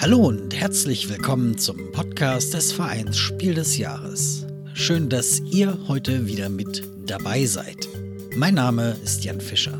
[0.00, 4.46] Hallo und herzlich willkommen zum Podcast des Vereins Spiel des Jahres.
[4.72, 7.86] Schön, dass ihr heute wieder mit dabei seid.
[8.34, 9.78] Mein Name ist Jan Fischer.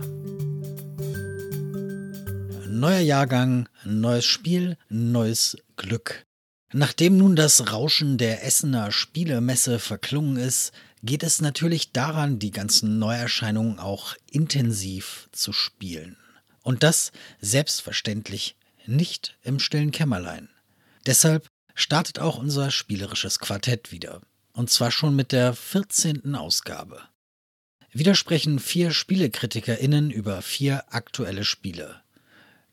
[2.69, 6.27] Neuer Jahrgang, neues Spiel, neues Glück.
[6.71, 12.99] Nachdem nun das Rauschen der Essener Spielemesse verklungen ist, geht es natürlich daran, die ganzen
[12.99, 16.19] Neuerscheinungen auch intensiv zu spielen.
[16.63, 17.11] Und das
[17.41, 18.57] selbstverständlich
[18.87, 20.49] nicht im stillen Kämmerlein.
[21.07, 24.21] Deshalb startet auch unser spielerisches Quartett wieder.
[24.53, 26.35] Und zwar schon mit der 14.
[26.35, 27.03] Ausgabe.
[27.93, 32.03] Wieder sprechen vier SpielekritikerInnen über vier aktuelle Spiele.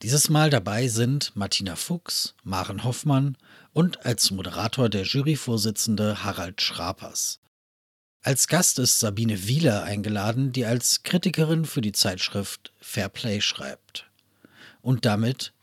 [0.03, 3.35] Dieses Mal dabei sind Martina Fuchs, Maren Hoffmann
[3.73, 7.39] und als Moderator der Juryvorsitzende Harald Schrapers.
[8.21, 14.09] Als Gast ist Sabine Wieler eingeladen, die als Kritikerin für die Zeitschrift Fairplay schreibt.
[14.81, 15.53] Und damit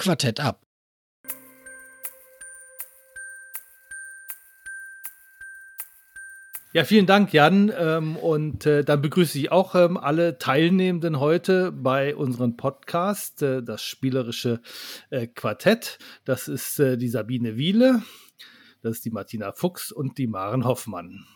[0.00, 0.62] Quartett ab.
[6.72, 7.70] Ja, vielen Dank, Jan.
[7.76, 13.62] Ähm, und äh, dann begrüße ich auch ähm, alle Teilnehmenden heute bei unserem Podcast, äh,
[13.62, 14.62] das spielerische
[15.10, 15.98] äh, Quartett.
[16.24, 18.02] Das ist die Sabine Wiele,
[18.80, 21.26] das ist die Martina Fuchs und die Maren Hoffmann.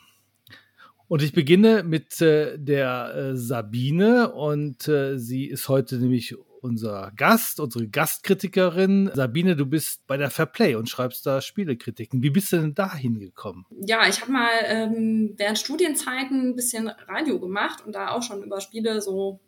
[1.07, 6.35] Und ich beginne mit der Sabine und sie ist heute nämlich
[6.65, 9.11] unser Gast, unsere Gastkritikerin.
[9.15, 12.23] Sabine, du bist bei der Fairplay und schreibst da Spielekritiken.
[12.23, 13.67] Wie bist du denn da hingekommen?
[13.87, 18.43] Ja, ich habe mal ähm, während Studienzeiten ein bisschen Radio gemacht und da auch schon
[18.43, 19.41] über Spiele so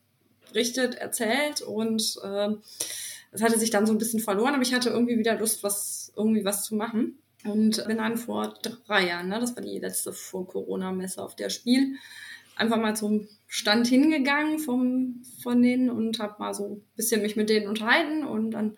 [0.52, 2.50] berichtet, erzählt und äh,
[3.40, 6.44] hatte sich dann so ein bisschen verloren, aber ich hatte irgendwie wieder Lust, was irgendwie
[6.44, 7.18] was zu machen.
[7.44, 8.54] Und bin dann vor
[8.86, 11.96] drei Jahren, ne, das war die letzte vor Corona-Messe auf der Spiel,
[12.56, 17.36] einfach mal zum Stand hingegangen vom, von denen und habe mal so ein bisschen mich
[17.36, 18.76] mit denen unterhalten und dann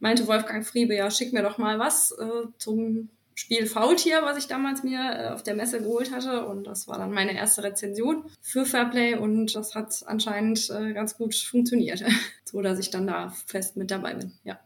[0.00, 4.48] meinte Wolfgang Friebe, ja, schick mir doch mal was äh, zum Spiel Faultier, was ich
[4.48, 6.44] damals mir äh, auf der Messe geholt hatte.
[6.44, 11.16] Und das war dann meine erste Rezension für Fairplay und das hat anscheinend äh, ganz
[11.16, 12.04] gut funktioniert.
[12.44, 14.58] so dass ich dann da fest mit dabei bin, ja.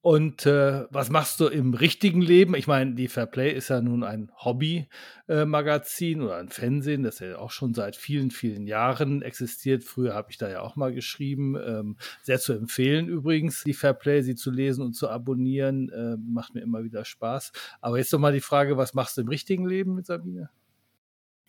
[0.00, 2.54] Und äh, was machst du im richtigen Leben?
[2.54, 7.36] Ich meine, die Fairplay ist ja nun ein Hobby-Magazin äh, oder ein Fernsehen, das ja
[7.38, 9.82] auch schon seit vielen, vielen Jahren existiert.
[9.82, 11.56] Früher habe ich da ja auch mal geschrieben.
[11.56, 15.90] Ähm, sehr zu empfehlen übrigens, die Fairplay, sie zu lesen und zu abonnieren.
[15.90, 17.50] Äh, macht mir immer wieder Spaß.
[17.80, 20.48] Aber jetzt doch mal die Frage, was machst du im richtigen Leben mit Sabine?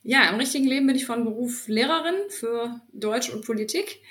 [0.02, 4.02] Ja, im richtigen Leben bin ich von Beruf Lehrerin für Deutsch und Politik.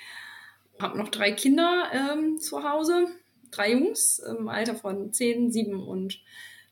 [0.79, 3.07] Habe noch drei Kinder ähm, zu Hause
[3.51, 6.21] drei Jungs im Alter von zehn, sieben und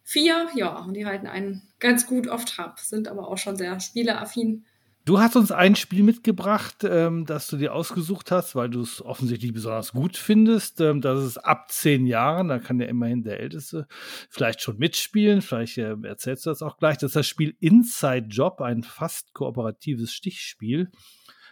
[0.04, 0.48] vier.
[0.56, 4.66] Ja, und die halten einen ganz gut auf Trab, sind aber auch schon sehr spieleaffin.
[5.08, 9.02] Du hast uns ein Spiel mitgebracht, ähm, das du dir ausgesucht hast, weil du es
[9.02, 10.82] offensichtlich besonders gut findest.
[10.82, 13.88] Ähm, das ist ab zehn Jahren, da kann ja immerhin der Älteste
[14.30, 15.42] vielleicht schon mitspielen.
[15.42, 16.98] Vielleicht äh, erzählst du das auch gleich.
[16.98, 20.92] Das ist das Spiel Inside Job, ein fast kooperatives Stichspiel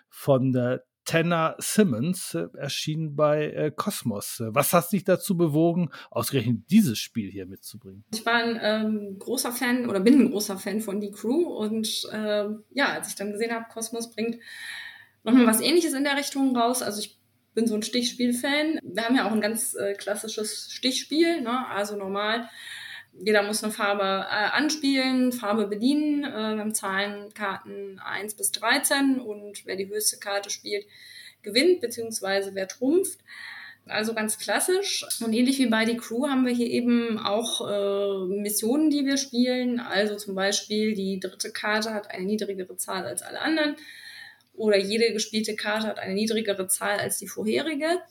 [0.09, 4.41] von der Tanner Simmons äh, erschien bei äh, Cosmos.
[4.47, 8.03] Was hat dich dazu bewogen, ausgerechnet dieses Spiel hier mitzubringen?
[8.13, 12.07] Ich war ein ähm, großer Fan oder bin ein großer Fan von Die Crew und
[12.11, 14.37] äh, ja, als ich dann gesehen habe, Cosmos bringt
[15.23, 16.81] nochmal was ähnliches in der Richtung raus.
[16.81, 17.19] Also ich
[17.53, 18.79] bin so ein Stichspiel-Fan.
[18.83, 21.67] Wir haben ja auch ein ganz äh, klassisches Stichspiel, ne?
[21.69, 22.49] also normal
[23.19, 26.23] jeder muss eine Farbe äh, anspielen, Farbe bedienen.
[26.23, 30.85] Äh, wir haben Zahlenkarten 1 bis 13 und wer die höchste Karte spielt,
[31.41, 33.19] gewinnt, beziehungsweise wer trumpft.
[33.87, 35.05] Also ganz klassisch.
[35.23, 39.17] Und ähnlich wie bei die Crew haben wir hier eben auch äh, Missionen, die wir
[39.17, 39.79] spielen.
[39.79, 43.75] Also zum Beispiel die dritte Karte hat eine niedrigere Zahl als alle anderen.
[44.55, 48.01] Oder jede gespielte Karte hat eine niedrigere Zahl als die vorherige.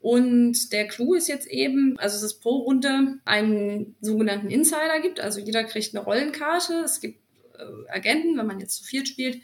[0.00, 5.20] Und der Clou ist jetzt eben, also dass es pro Runde einen sogenannten Insider gibt.
[5.20, 6.82] Also jeder kriegt eine Rollenkarte.
[6.84, 7.20] Es gibt
[7.58, 9.42] äh, Agenten, wenn man jetzt zu viert spielt,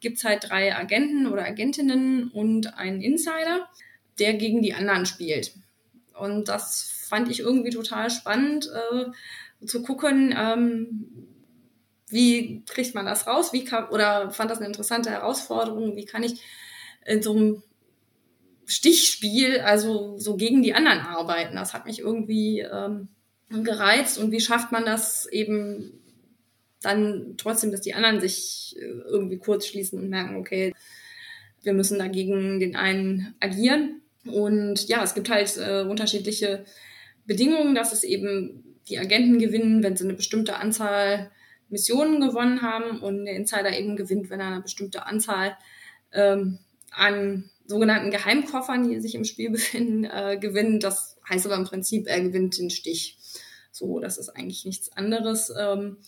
[0.00, 3.68] gibt es halt drei Agenten oder Agentinnen und einen Insider,
[4.18, 5.54] der gegen die anderen spielt.
[6.18, 11.08] Und das fand ich irgendwie total spannend äh, zu gucken, ähm,
[12.08, 13.52] wie kriegt man das raus?
[13.52, 15.96] Wie kann, oder fand das eine interessante Herausforderung?
[15.96, 16.40] Wie kann ich
[17.04, 17.62] in so einem
[18.66, 21.56] Stichspiel, also so gegen die anderen arbeiten.
[21.56, 23.08] Das hat mich irgendwie ähm,
[23.48, 24.18] gereizt.
[24.18, 25.92] Und wie schafft man das eben
[26.82, 30.74] dann trotzdem, dass die anderen sich äh, irgendwie kurz schließen und merken, okay,
[31.62, 34.02] wir müssen dagegen den einen agieren.
[34.24, 36.64] Und ja, es gibt halt äh, unterschiedliche
[37.24, 41.30] Bedingungen, dass es eben die Agenten gewinnen, wenn sie eine bestimmte Anzahl
[41.68, 45.56] Missionen gewonnen haben und der Insider eben gewinnt, wenn er eine bestimmte Anzahl
[46.12, 46.58] ähm,
[46.92, 50.80] an sogenannten Geheimkoffern, die sich im Spiel befinden, äh, gewinnen.
[50.80, 53.18] Das heißt aber im Prinzip, er gewinnt den Stich.
[53.72, 55.52] So, das ist eigentlich nichts anderes.
[55.58, 55.98] Ähm,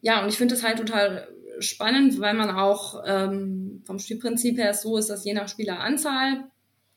[0.00, 1.28] ja, und ich finde es halt total
[1.60, 6.44] spannend, weil man auch ähm, vom Spielprinzip her so ist, dass je nach Spieleranzahl,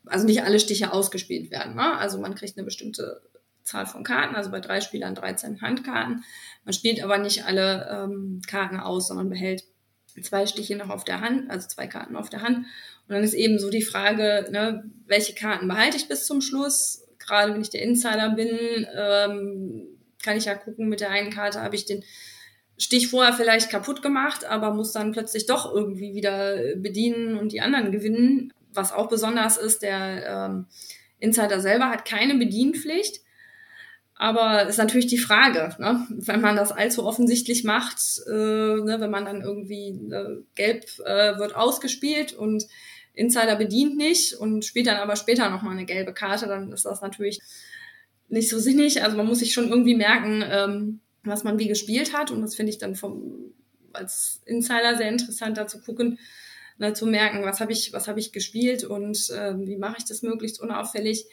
[0.06, 1.76] also nicht alle Stiche ausgespielt werden.
[1.76, 1.98] Ne?
[1.98, 3.22] Also man kriegt eine bestimmte
[3.64, 6.24] Zahl von Karten, also bei drei Spielern 13 Handkarten.
[6.64, 9.64] Man spielt aber nicht alle ähm, Karten aus, sondern behält
[10.22, 12.66] zwei Stiche noch auf der Hand, also zwei Karten auf der Hand.
[13.08, 17.04] Und dann ist eben so die Frage, ne, welche Karten behalte ich bis zum Schluss?
[17.20, 19.88] Gerade wenn ich der Insider bin, ähm,
[20.24, 22.04] kann ich ja gucken, mit der einen Karte habe ich den
[22.78, 27.62] Stich vorher vielleicht kaputt gemacht, aber muss dann plötzlich doch irgendwie wieder bedienen und die
[27.62, 28.52] anderen gewinnen.
[28.74, 30.66] Was auch besonders ist, der ähm,
[31.20, 33.22] Insider selber hat keine Bedienpflicht.
[34.22, 36.06] Aber ist natürlich die Frage, ne?
[36.12, 37.98] wenn man das allzu offensichtlich macht,
[38.28, 38.98] äh, ne?
[39.00, 42.68] wenn man dann irgendwie äh, gelb äh, wird ausgespielt und
[43.16, 47.02] Insider bedient nicht und spielt dann aber später nochmal eine gelbe Karte, dann ist das
[47.02, 47.40] natürlich
[48.30, 49.04] nicht so sinnig.
[49.04, 52.30] Also man muss sich schon irgendwie merken, ähm, was man wie gespielt hat.
[52.30, 53.56] Und das finde ich dann vom,
[53.92, 56.20] als Insider sehr interessant, da zu gucken,
[56.78, 60.22] ne, zu merken, was habe ich, was ich gespielt und äh, wie mache ich das
[60.22, 61.26] möglichst unauffällig.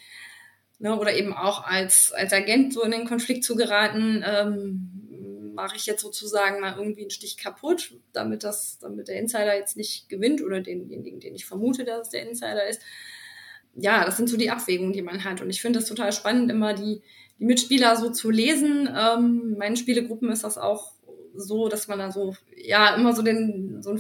[0.81, 5.75] Ne, oder eben auch als, als Agent so in den Konflikt zu geraten, ähm, mache
[5.77, 10.09] ich jetzt sozusagen mal irgendwie einen Stich kaputt, damit das, damit der Insider jetzt nicht
[10.09, 12.81] gewinnt oder denjenigen, den ich vermute, dass es der Insider ist.
[13.75, 15.41] Ja, das sind so die Abwägungen, die man hat.
[15.41, 17.03] Und ich finde das total spannend, immer die,
[17.41, 18.89] die Mitspieler so zu lesen.
[18.97, 20.93] Ähm, meinen Spielegruppen ist das auch
[21.35, 23.99] so, dass man da so, ja, immer so den, so einen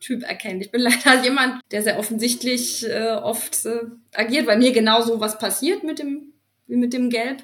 [0.00, 0.64] Verhaltenstyp erkennt.
[0.64, 3.82] Ich bin leider jemand, der sehr offensichtlich äh, oft äh,
[4.14, 6.32] agiert, weil mir genauso was passiert mit dem,
[6.66, 7.42] wie mit dem Gelb.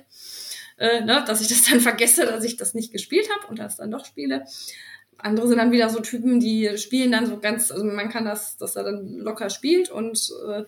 [0.78, 3.76] Äh, ne, dass ich das dann vergesse, dass ich das nicht gespielt habe und das
[3.76, 4.44] dann doch spiele.
[5.18, 8.58] Andere sind dann wieder so Typen, die spielen dann so ganz, also man kann das,
[8.58, 10.64] dass er dann locker spielt und äh,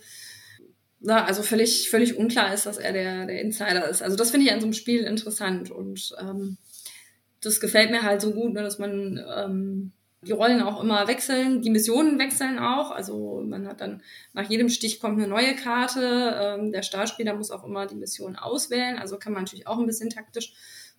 [1.00, 4.02] na, also völlig, völlig unklar ist, dass er der, der Insider ist.
[4.02, 6.56] Also das finde ich an so einem Spiel interessant und ähm,
[7.42, 9.92] das gefällt mir halt so gut, ne, dass man ähm,
[10.22, 12.90] die Rollen auch immer wechseln, die Missionen wechseln auch.
[12.90, 16.36] Also man hat dann nach jedem Stich kommt eine neue Karte.
[16.40, 18.98] Ähm, der Startspieler muss auch immer die Mission auswählen.
[18.98, 20.54] Also kann man natürlich auch ein bisschen taktisch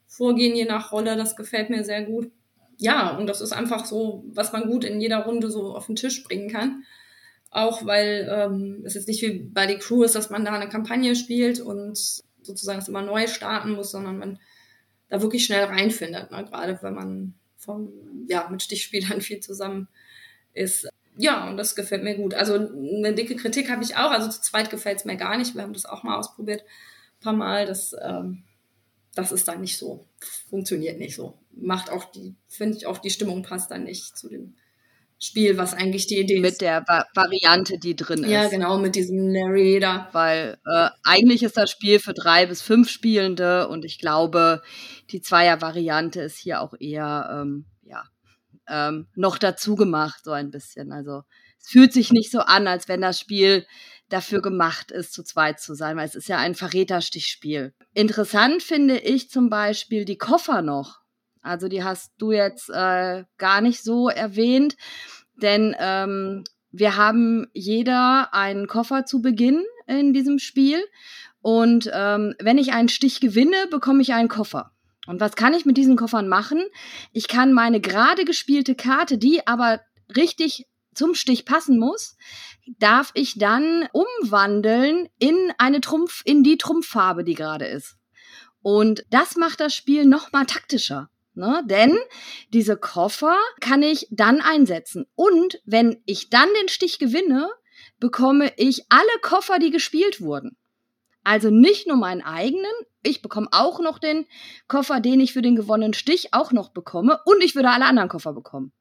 [0.08, 1.18] vorgehen, je nach Rolle.
[1.18, 2.32] Das gefällt mir sehr gut.
[2.78, 5.98] Ja, und das ist einfach so, was man gut in jeder Runde so auf den
[5.98, 6.84] Tisch bringen kann.
[7.52, 10.70] Auch weil ähm, es jetzt nicht wie bei die Crew ist, dass man da eine
[10.70, 11.98] Kampagne spielt und
[12.42, 14.40] sozusagen es immer neu starten muss, sondern man
[15.10, 16.46] da wirklich schnell reinfindet, ne?
[16.46, 17.92] gerade wenn man vom,
[18.28, 19.88] ja, mit Stichspielern viel zusammen
[20.54, 20.90] ist.
[21.18, 22.34] Ja, und das gefällt mir gut.
[22.34, 24.12] Also eine dicke Kritik habe ich auch.
[24.12, 25.54] Also zu zweit gefällt es mir gar nicht.
[25.54, 27.66] Wir haben das auch mal ausprobiert, ein paar Mal.
[27.66, 28.44] Das, ähm,
[29.14, 30.08] das ist dann nicht so.
[30.50, 31.38] Funktioniert nicht so.
[31.52, 34.56] Macht auch die, finde ich auch, die Stimmung passt dann nicht zu dem
[35.22, 36.54] Spiel, was eigentlich die Idee mit ist.
[36.54, 38.30] Mit der Va Variante, die drin ist.
[38.32, 40.08] Ja, genau, mit diesem Narrator.
[40.14, 44.62] Weil äh, eigentlich ist das Spiel für drei bis fünf Spielende und ich glaube,
[45.12, 48.06] die Zweier-Variante ist hier auch eher ähm, ja,
[48.70, 50.94] ähm, noch dazu gemacht, so ein bisschen.
[50.94, 51.24] Also
[51.60, 53.66] es fühlt sich nicht so an, als wenn das Spiel
[54.08, 57.74] dafür gemacht ist, zu zweit zu sein, weil es ist ja ein Verräterstichspiel.
[57.94, 61.00] Interessant finde ich zum Beispiel die Koffer noch.
[61.42, 64.76] Also die hast du jetzt äh, gar nicht so erwähnt,
[65.42, 70.84] denn ähm, wir haben jeder einen Koffer zu Beginn in diesem Spiel
[71.42, 74.72] und ähm, wenn ich einen Stich gewinne, bekomme ich einen Koffer.
[75.08, 76.62] Und was kann ich mit diesen Koffern machen?
[77.14, 79.82] Ich kann meine gerade gespielte Karte, die aber
[80.16, 82.18] richtig zum Stich passen muss,
[82.78, 87.96] darf ich dann umwandeln in eine Trumpf, in die Trumpffarbe, die gerade ist.
[88.62, 91.10] Und das macht das Spiel noch mal taktischer.
[91.40, 91.64] Ne?
[91.66, 91.98] Denn
[92.52, 95.08] diese Koffer kann ich dann einsetzen.
[95.16, 97.50] Und wenn ich dann den Stich gewinne,
[97.98, 100.58] bekomme ich alle Koffer, die gespielt wurden.
[101.24, 102.72] Also nicht nur meinen eigenen,
[103.04, 104.26] ich bekomme auch noch den
[104.68, 107.22] Koffer, den ich für den gewonnenen Stich auch noch bekomme.
[107.24, 108.74] Und ich würde alle anderen Koffer bekommen.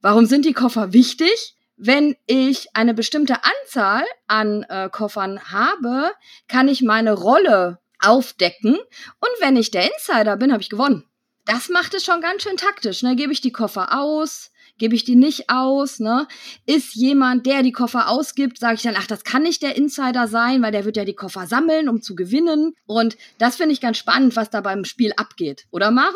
[0.00, 1.56] Warum sind die Koffer wichtig?
[1.76, 6.12] Wenn ich eine bestimmte Anzahl an äh, Koffern habe,
[6.46, 8.74] kann ich meine Rolle aufdecken.
[8.74, 11.04] Und wenn ich der Insider bin, habe ich gewonnen
[11.46, 13.02] das macht es schon ganz schön taktisch.
[13.02, 13.16] Ne?
[13.16, 14.50] Gebe ich die Koffer aus?
[14.78, 16.00] Gebe ich die nicht aus?
[16.00, 16.26] Ne?
[16.66, 20.28] Ist jemand, der die Koffer ausgibt, sage ich dann, ach, das kann nicht der Insider
[20.28, 22.74] sein, weil der wird ja die Koffer sammeln, um zu gewinnen.
[22.84, 25.66] Und das finde ich ganz spannend, was da beim Spiel abgeht.
[25.70, 26.14] Oder Maren?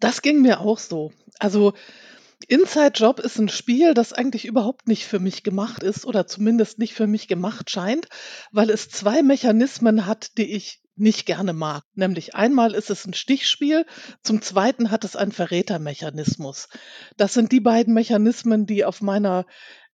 [0.00, 1.12] Das ging mir auch so.
[1.38, 1.74] Also
[2.48, 6.78] Inside Job ist ein Spiel, das eigentlich überhaupt nicht für mich gemacht ist oder zumindest
[6.78, 8.08] nicht für mich gemacht scheint,
[8.50, 11.84] weil es zwei Mechanismen hat, die ich nicht gerne mag.
[11.94, 13.86] Nämlich einmal ist es ein Stichspiel,
[14.22, 16.68] zum zweiten hat es einen Verrätermechanismus.
[17.16, 19.46] Das sind die beiden Mechanismen, die auf meiner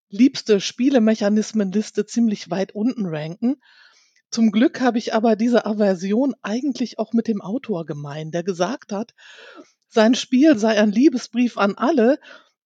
[0.08, 3.56] liebste Spielemechanismenliste ziemlich weit unten ranken.
[4.30, 8.92] Zum Glück habe ich aber diese Aversion eigentlich auch mit dem Autor gemein, der gesagt
[8.92, 9.14] hat,
[9.88, 12.18] sein Spiel sei ein Liebesbrief an alle,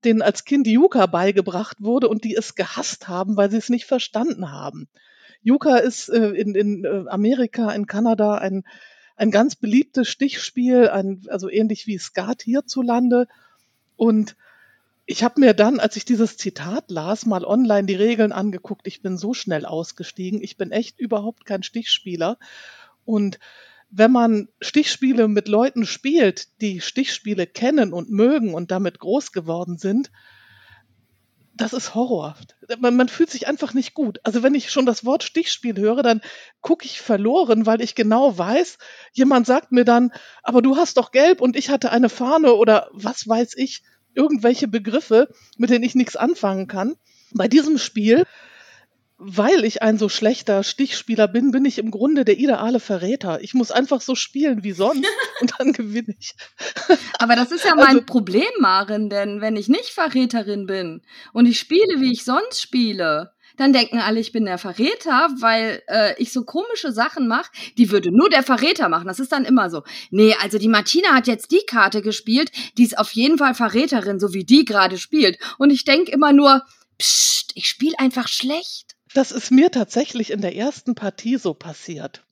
[0.04, 3.84] denen als Kind Yuka beigebracht wurde und die es gehasst haben, weil sie es nicht
[3.84, 4.88] verstanden haben.
[5.42, 8.64] Yuka ist äh, in, in äh, Amerika, in Kanada ein,
[9.16, 13.28] ein ganz beliebtes Stichspiel, ein, also ähnlich wie Skat hierzulande.
[13.96, 14.36] Und
[15.04, 18.86] ich habe mir dann, als ich dieses Zitat las, mal online die Regeln angeguckt.
[18.86, 20.42] Ich bin so schnell ausgestiegen.
[20.42, 22.38] Ich bin echt überhaupt kein Stichspieler.
[23.04, 23.38] Und
[23.90, 29.76] wenn man Stichspiele mit Leuten spielt, die Stichspiele kennen und mögen und damit groß geworden
[29.76, 30.10] sind,
[31.62, 32.34] das ist Horror.
[32.78, 34.18] Man, man, fühlt sich einfach nicht gut.
[34.24, 36.20] Also wenn ich schon das Wort Stichspiel höre, dann
[36.60, 38.78] gucke ich verloren, weil ich genau weiß,
[39.12, 42.88] jemand sagt mir dann, aber du hast doch gelb und ich hatte eine Fahne oder
[42.92, 46.96] was weiß ich irgendwelche Begriffe, mit denen ich nichts anfangen kann.
[47.32, 48.24] Bei diesem Spiel,
[49.24, 53.40] weil ich ein so schlechter Stichspieler bin, bin ich im Grunde der ideale Verräter.
[53.40, 55.06] Ich muss einfach so spielen wie sonst
[55.40, 56.34] und dann gewinne ich.
[57.18, 61.02] Aber das ist ja mein also, Problem, Maren, denn wenn ich nicht Verräterin bin
[61.32, 65.82] und ich spiele, wie ich sonst spiele, dann denken alle, ich bin der Verräter, weil
[65.86, 69.06] äh, ich so komische Sachen mache, die würde nur der Verräter machen.
[69.06, 69.82] Das ist dann immer so.
[70.10, 74.18] Nee, also die Martina hat jetzt die Karte gespielt, die ist auf jeden Fall Verräterin,
[74.18, 75.38] so wie die gerade spielt.
[75.58, 76.62] Und ich denke immer nur,
[76.98, 78.91] psst, ich spiele einfach schlecht.
[79.14, 82.24] Das ist mir tatsächlich in der ersten Partie so passiert.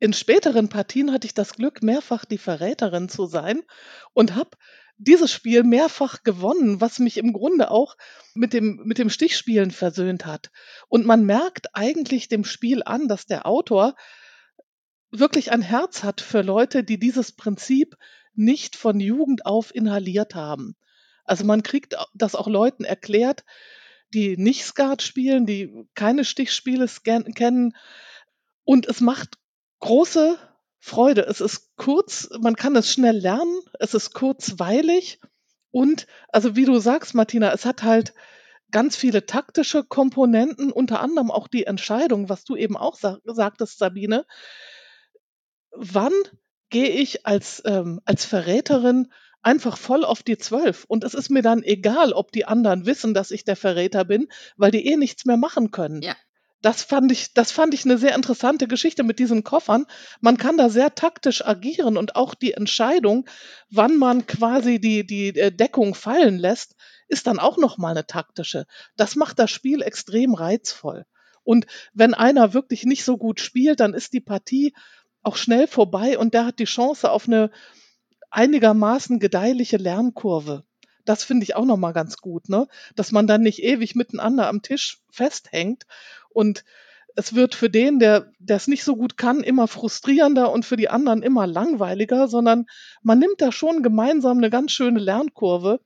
[0.00, 3.62] In späteren Partien hatte ich das Glück, mehrfach die Verräterin zu sein
[4.14, 4.50] und habe
[4.96, 7.96] dieses Spiel mehrfach gewonnen, was mich im Grunde auch
[8.34, 10.50] mit dem, mit dem Stichspielen versöhnt hat.
[10.88, 13.94] Und man merkt eigentlich dem Spiel an, dass der Autor
[15.10, 17.96] wirklich ein Herz hat für Leute, die dieses Prinzip
[18.34, 20.76] nicht von Jugend auf inhaliert haben.
[21.24, 23.44] Also man kriegt das auch Leuten erklärt,
[24.14, 27.76] die nicht Skat spielen, die keine Stichspiele kennen.
[28.64, 29.38] Und es macht
[29.80, 30.38] große
[30.78, 31.22] Freude.
[31.22, 35.20] Es ist kurz, man kann es schnell lernen, es ist kurzweilig
[35.70, 38.14] und, also wie du sagst, Martina, es hat halt
[38.70, 43.78] ganz viele taktische Komponenten, unter anderem auch die Entscheidung, was du eben auch sag, sagtest,
[43.78, 44.26] Sabine.
[45.70, 46.12] Wann
[46.70, 49.12] gehe ich als, ähm, als Verräterin
[49.48, 50.84] einfach voll auf die Zwölf?
[50.88, 54.28] Und es ist mir dann egal, ob die anderen wissen, dass ich der Verräter bin,
[54.56, 56.02] weil die eh nichts mehr machen können.
[56.02, 56.14] Ja
[56.60, 59.86] das fand ich, das fand ich eine sehr interessante Geschichte mit diesen Koffern.
[60.20, 63.28] Man kann da sehr taktisch agieren und auch die Entscheidung,
[63.70, 66.74] wann man quasi die, die äh, Deckung fallen lässt,
[67.06, 68.66] ist dann auch nochmal eine taktische.
[68.96, 71.06] Das macht das Spiel extrem reizvoll.
[71.44, 74.74] Und wenn einer wirklich nicht so gut spielt, dann ist die Partie
[75.22, 77.50] auch schnell vorbei und der hat die Chance auf eine
[78.30, 80.64] einigermaßen gedeihliche Lernkurve.
[81.04, 82.68] Das finde ich auch nochmal ganz gut, ne?
[82.94, 85.84] Dass man dann nicht ewig miteinander am Tisch festhängt
[86.28, 86.64] und
[87.16, 90.88] es wird für den, der es nicht so gut kann, immer frustrierender und für die
[90.88, 92.66] anderen immer langweiliger, sondern
[93.02, 95.80] man nimmt da schon gemeinsam eine ganz schöne Lernkurve.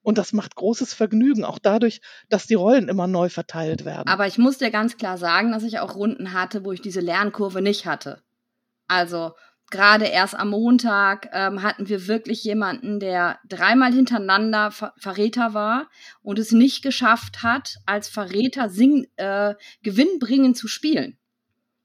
[0.00, 4.08] Und das macht großes Vergnügen, auch dadurch, dass die Rollen immer neu verteilt werden.
[4.08, 7.00] Aber ich muss dir ganz klar sagen, dass ich auch Runden hatte, wo ich diese
[7.00, 8.22] Lernkurve nicht hatte.
[8.88, 9.32] Also
[9.70, 15.88] gerade erst am Montag ähm, hatten wir wirklich jemanden, der dreimal hintereinander Ver Verräter war
[16.22, 21.18] und es nicht geschafft hat, als Verräter sing äh, gewinnbringend zu spielen.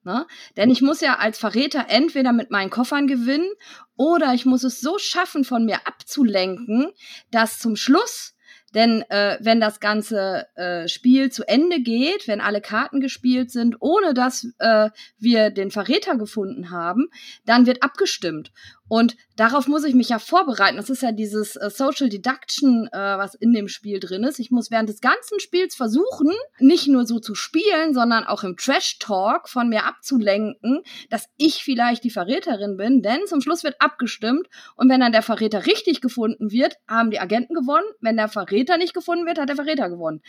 [0.03, 0.27] Ne?
[0.55, 3.49] Denn ich muss ja als Verräter entweder mit meinen Koffern gewinnen
[3.95, 6.91] oder ich muss es so schaffen, von mir abzulenken,
[7.31, 8.34] dass zum Schluss
[8.75, 13.77] denn äh, wenn das ganze äh, Spiel zu Ende geht, wenn alle Karten gespielt sind,
[13.79, 17.07] ohne dass äh, wir den Verräter gefunden haben,
[17.45, 18.51] dann wird abgestimmt.
[18.87, 20.77] Und darauf muss ich mich ja vorbereiten.
[20.77, 24.39] Das ist ja dieses äh, Social Deduction, äh, was in dem Spiel drin ist.
[24.39, 28.57] Ich muss während des ganzen Spiels versuchen, nicht nur so zu spielen, sondern auch im
[28.57, 33.01] Trash Talk von mir abzulenken, dass ich vielleicht die Verräterin bin.
[33.01, 34.47] Denn zum Schluss wird abgestimmt.
[34.75, 37.85] Und wenn dann der Verräter richtig gefunden wird, haben die Agenten gewonnen.
[38.01, 40.21] Wenn der Verräter nicht gefunden wird, hat der Verräter gewonnen.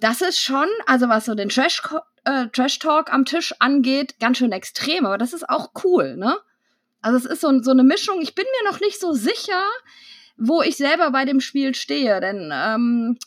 [0.00, 1.82] Das ist schon, also was so den Trash,
[2.24, 5.06] äh, Trash Talk am Tisch angeht, ganz schön extrem.
[5.06, 6.36] Aber das ist auch cool, ne?
[7.02, 8.20] Also es ist so, so eine Mischung.
[8.20, 9.62] Ich bin mir noch nicht so sicher,
[10.36, 13.18] wo ich selber bei dem Spiel stehe, denn ähm,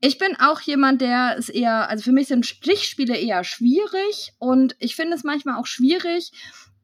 [0.00, 4.74] ich bin auch jemand, der es eher, also für mich sind Stichspiele eher schwierig und
[4.80, 6.32] ich finde es manchmal auch schwierig,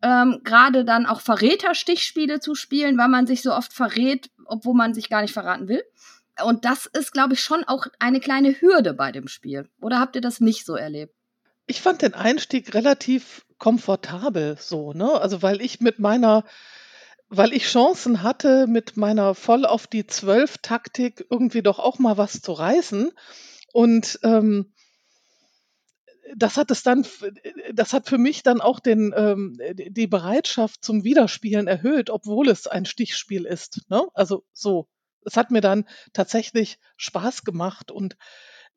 [0.03, 4.95] ähm, gerade dann auch Verräter-Stichspiele zu spielen, weil man sich so oft verrät, obwohl man
[4.95, 5.83] sich gar nicht verraten will.
[6.45, 9.69] Und das ist, glaube ich, schon auch eine kleine Hürde bei dem Spiel.
[9.81, 11.13] Oder habt ihr das nicht so erlebt?
[11.67, 15.21] Ich fand den Einstieg relativ komfortabel so, ne?
[15.21, 16.45] Also, weil ich mit meiner
[17.31, 22.17] weil ich Chancen hatte, mit meiner voll auf die Zwölf Taktik irgendwie doch auch mal
[22.17, 23.13] was zu reißen
[23.73, 24.73] Und ähm,
[26.37, 27.07] das hat es dann,
[27.73, 32.67] das hat für mich dann auch den, ähm, die Bereitschaft zum Wiederspielen erhöht, obwohl es
[32.67, 33.83] ein Stichspiel ist.
[33.89, 34.07] Ne?
[34.15, 34.89] Also so.
[35.25, 38.17] Es hat mir dann tatsächlich Spaß gemacht und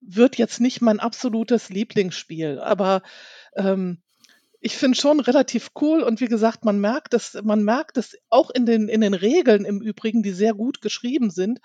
[0.02, 3.04] wird jetzt nicht mein absolutes Lieblingsspiel, aber
[3.56, 4.02] ähm,
[4.62, 8.52] ich finde schon relativ cool und wie gesagt, man merkt es, man merkt es auch
[8.52, 11.60] in den, in den Regeln im Übrigen, die sehr gut geschrieben sind,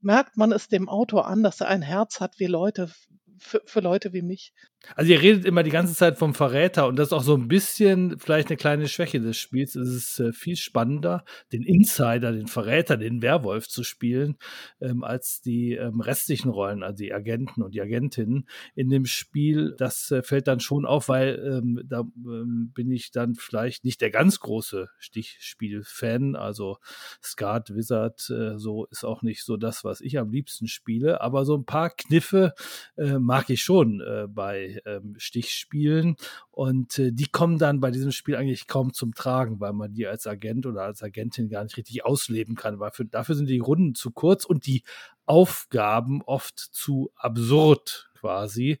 [0.00, 2.92] merkt man es dem Autor an, dass er ein Herz hat wie Leute,
[3.38, 4.52] für, für Leute wie mich.
[4.96, 7.48] Also ihr redet immer die ganze Zeit vom Verräter und das ist auch so ein
[7.48, 9.74] bisschen vielleicht eine kleine Schwäche des Spiels.
[9.74, 14.36] Es ist äh, viel spannender, den Insider, den Verräter, den Werwolf zu spielen,
[14.80, 19.74] ähm, als die ähm, restlichen Rollen, also die Agenten und die Agentinnen in dem Spiel.
[19.78, 24.00] Das äh, fällt dann schon auf, weil ähm, da ähm, bin ich dann vielleicht nicht
[24.00, 26.36] der ganz große Stichspiel-Fan.
[26.36, 26.78] Also
[27.22, 31.20] Skat, Wizard, äh, so ist auch nicht so das, was ich am liebsten spiele.
[31.20, 32.54] Aber so ein paar Kniffe
[32.96, 36.16] äh, mag ich schon äh, bei ähm, Stichspielen.
[36.50, 40.06] Und äh, die kommen dann bei diesem Spiel eigentlich kaum zum Tragen, weil man die
[40.06, 43.58] als Agent oder als Agentin gar nicht richtig ausleben kann, weil für, dafür sind die
[43.58, 44.82] Runden zu kurz und die
[45.26, 48.78] Aufgaben oft zu absurd quasi.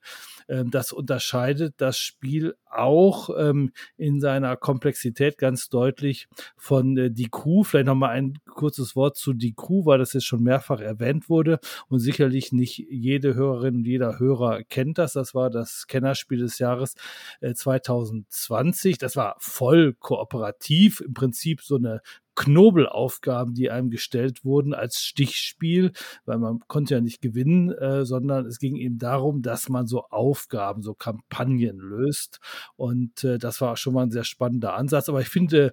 [0.48, 7.28] Ähm, das unterscheidet das Spiel auch ähm, in seiner Komplexität ganz deutlich von äh, Die
[7.30, 7.62] Crew.
[7.62, 11.60] Vielleicht nochmal ein kurzes Wort zu Die Crew, weil das jetzt schon mehrfach erwähnt wurde
[11.88, 15.12] und sicherlich nicht jede Hörerin und jeder Hörer kennt das.
[15.12, 16.94] Das war das Kennerspiel des Jahres
[17.42, 18.96] äh, 2020.
[18.96, 22.00] Das war voll kooperativ, im Prinzip so eine
[22.34, 25.92] Knobelaufgaben, die einem gestellt wurden als Stichspiel,
[26.24, 30.04] weil man konnte ja nicht gewinnen, äh, sondern es ging eben darum, dass man so
[30.04, 32.40] Aufgaben, so Kampagnen löst.
[32.76, 35.08] Und äh, das war schon mal ein sehr spannender Ansatz.
[35.08, 35.72] Aber ich finde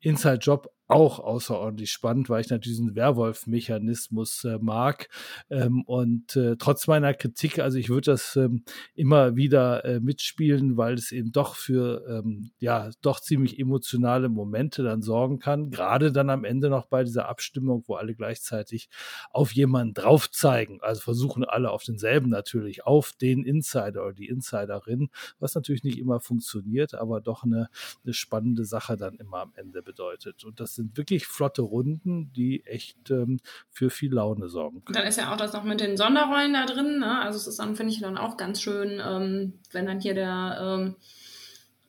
[0.00, 5.08] Inside Job auch außerordentlich spannend, weil ich natürlich diesen Werwolf-Mechanismus äh, mag.
[5.48, 10.76] Ähm, und äh, trotz meiner Kritik, also ich würde das ähm, immer wieder äh, mitspielen,
[10.76, 15.70] weil es eben doch für ähm, ja doch ziemlich emotionale Momente dann sorgen kann.
[15.70, 18.88] Gerade dann am Ende noch bei dieser Abstimmung, wo alle gleichzeitig
[19.30, 20.80] auf jemanden drauf zeigen.
[20.80, 25.98] Also versuchen alle auf denselben natürlich, auf den Insider oder die Insiderin, was natürlich nicht
[25.98, 27.68] immer funktioniert, aber doch eine,
[28.04, 30.44] eine spannende Sache dann immer am Ende bedeutet.
[30.44, 33.40] Und das sind wirklich flotte Runden, die echt ähm,
[33.70, 34.82] für viel Laune sorgen.
[34.92, 36.98] Dann ist ja auch das noch mit den Sonderrollen da drin.
[36.98, 37.20] Ne?
[37.20, 40.58] Also es ist dann, finde ich, dann auch ganz schön, ähm, wenn dann hier der
[40.60, 40.96] ähm,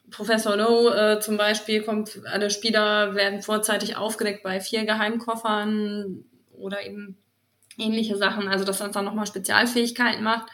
[0.10, 6.86] Professor No äh, zum Beispiel kommt, alle Spieler werden vorzeitig aufgedeckt bei vier Geheimkoffern oder
[6.86, 7.18] eben
[7.78, 8.48] ähnliche Sachen.
[8.48, 10.50] Also dass das dann nochmal Spezialfähigkeiten macht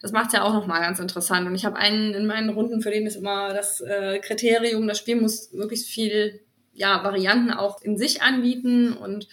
[0.00, 1.46] das macht es ja auch nochmal ganz interessant.
[1.46, 4.98] Und ich habe einen in meinen Runden, für den ist immer das äh, Kriterium, das
[4.98, 6.40] Spiel muss möglichst viel
[6.78, 9.28] ja, Varianten auch in sich anbieten und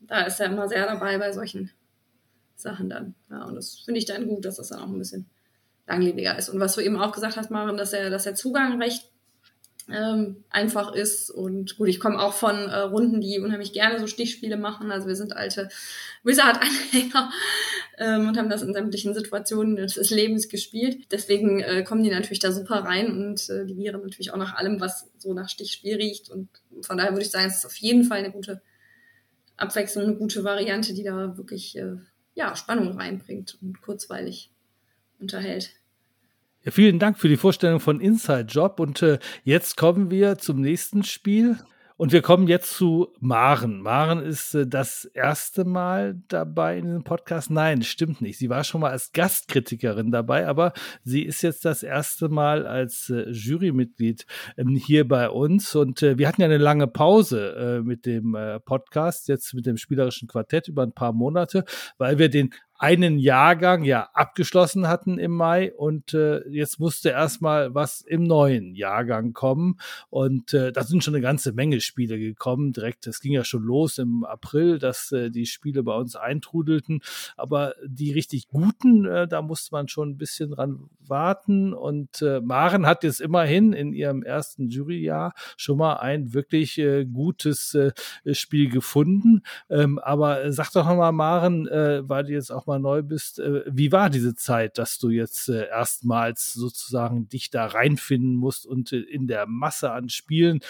[0.00, 1.70] da ist er immer sehr dabei bei solchen
[2.56, 3.14] Sachen dann.
[3.30, 5.28] Ja, und das finde ich dann gut, dass das dann auch ein bisschen
[5.86, 6.48] langlebiger ist.
[6.48, 9.10] Und was du eben auch gesagt hast, Maren, dass der, dass der Zugang recht
[9.90, 11.30] ähm, einfach ist.
[11.30, 14.90] Und gut, ich komme auch von äh, Runden, die unheimlich gerne so Stichspiele machen.
[14.90, 15.68] Also wir sind alte
[16.24, 17.30] Wizard-Anhänger
[17.98, 21.06] ähm, und haben das in sämtlichen Situationen des Lebens gespielt.
[21.10, 24.54] Deswegen äh, kommen die natürlich da super rein und äh, die viren natürlich auch nach
[24.54, 26.30] allem, was so nach Stichspiel riecht.
[26.30, 26.48] Und
[26.82, 28.60] von daher würde ich sagen, es ist auf jeden Fall eine gute
[29.56, 31.96] Abwechslung, eine gute Variante, die da wirklich äh,
[32.34, 34.52] ja, Spannung reinbringt und kurzweilig
[35.18, 35.70] unterhält.
[36.70, 38.80] Vielen Dank für die Vorstellung von Inside Job.
[38.80, 41.58] Und äh, jetzt kommen wir zum nächsten Spiel.
[41.98, 43.80] Und wir kommen jetzt zu Maren.
[43.80, 47.50] Maren ist äh, das erste Mal dabei in diesem Podcast.
[47.50, 48.38] Nein, stimmt nicht.
[48.38, 53.10] Sie war schon mal als Gastkritikerin dabei, aber sie ist jetzt das erste Mal als
[53.10, 54.26] äh, Jurymitglied
[54.56, 55.74] ähm, hier bei uns.
[55.74, 59.66] Und äh, wir hatten ja eine lange Pause äh, mit dem äh, Podcast, jetzt mit
[59.66, 61.64] dem spielerischen Quartett über ein paar Monate,
[61.96, 67.74] weil wir den einen Jahrgang ja abgeschlossen hatten im Mai und äh, jetzt musste erstmal
[67.74, 69.78] was im neuen Jahrgang kommen
[70.10, 72.72] und äh, da sind schon eine ganze Menge Spiele gekommen.
[72.72, 77.00] Direkt, es ging ja schon los im April, dass äh, die Spiele bei uns eintrudelten,
[77.36, 82.40] aber die richtig guten, äh, da musste man schon ein bisschen dran warten und äh,
[82.40, 87.92] Maren hat jetzt immerhin in ihrem ersten Juryjahr schon mal ein wirklich äh, gutes äh,
[88.32, 89.42] Spiel gefunden.
[89.68, 93.40] Ähm, aber äh, sag doch nochmal, Maren, äh, weil du jetzt auch mal neu bist,
[93.40, 98.66] äh, wie war diese Zeit, dass du jetzt äh, erstmals sozusagen dich da reinfinden musst
[98.66, 100.60] und äh, in der Masse an Spielen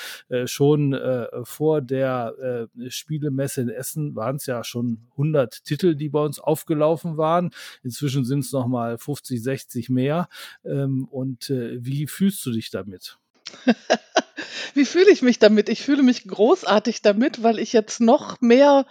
[0.44, 0.96] schon
[1.42, 7.16] vor der Spielemesse in Essen waren es ja schon 100 Titel, die bei uns aufgelaufen
[7.16, 7.50] waren.
[7.82, 10.28] Inzwischen sind es noch mal 50, 60 mehr.
[10.64, 13.18] Ähm, und wie fühlst du dich damit?
[14.74, 15.68] Wie fühle ich mich damit?
[15.68, 18.86] Ich fühle mich großartig damit, weil ich jetzt noch mehr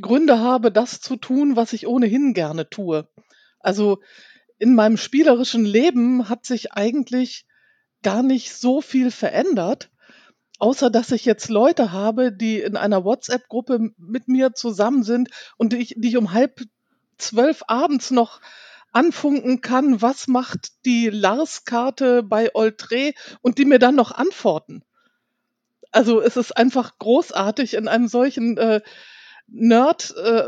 [0.00, 3.08] Gründe habe, das zu tun, was ich ohnehin gerne tue.
[3.60, 4.00] Also
[4.58, 7.46] in meinem spielerischen Leben hat sich eigentlich
[8.02, 9.90] gar nicht so viel verändert,
[10.58, 15.72] außer dass ich jetzt Leute habe, die in einer WhatsApp-Gruppe mit mir zusammen sind und
[15.72, 16.60] die ich, die ich um halb
[17.18, 18.40] zwölf abends noch
[18.92, 24.82] anfunken kann, was macht die Lars-Karte bei Oltre und die mir dann noch antworten.
[25.90, 28.82] Also es ist einfach großartig in einem solchen äh,
[29.46, 30.42] Nerd, äh,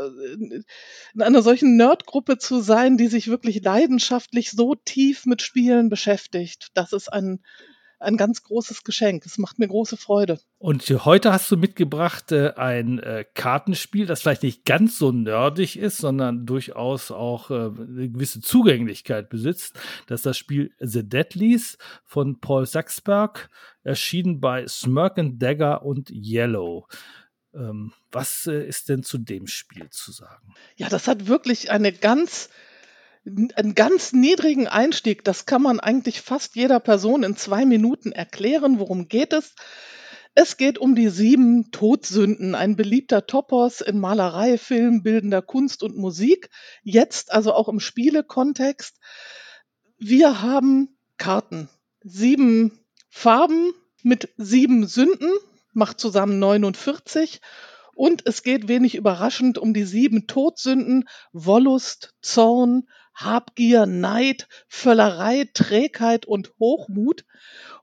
[1.13, 6.69] in einer solchen Nerdgruppe zu sein, die sich wirklich leidenschaftlich so tief mit Spielen beschäftigt.
[6.73, 7.39] Das ist ein,
[7.99, 9.25] ein ganz großes Geschenk.
[9.25, 10.39] Es macht mir große Freude.
[10.59, 15.77] Und heute hast du mitgebracht äh, ein äh, Kartenspiel, das vielleicht nicht ganz so nerdig
[15.77, 19.79] ist, sondern durchaus auch äh, eine gewisse Zugänglichkeit besitzt.
[20.07, 23.49] Das ist das Spiel The Deadlies von Paul Saxberg,
[23.83, 26.87] erschienen bei Smirk and Dagger und Yellow.
[27.57, 30.53] Ähm, was äh, ist denn zu dem Spiel zu sagen?
[30.75, 32.49] Ja, das hat wirklich eine ganz
[33.25, 35.25] einen ganz niedrigen Einstieg.
[35.25, 38.79] Das kann man eigentlich fast jeder Person in zwei Minuten erklären.
[38.79, 39.53] Worum geht es?
[40.33, 45.97] Es geht um die sieben Todsünden, ein beliebter Topos in Malerei, Film, bildender Kunst und
[45.97, 46.49] Musik.
[46.83, 48.97] Jetzt also auch im Spielekontext.
[49.97, 51.69] Wir haben Karten,
[52.01, 55.31] sieben Farben mit sieben Sünden,
[55.77, 57.39] macht zusammen 49.
[57.95, 62.83] Und es geht wenig überraschend um die sieben Todsünden, Wollust, Zorn,
[63.15, 67.25] Habgier, Neid, Völlerei, Trägheit und Hochmut.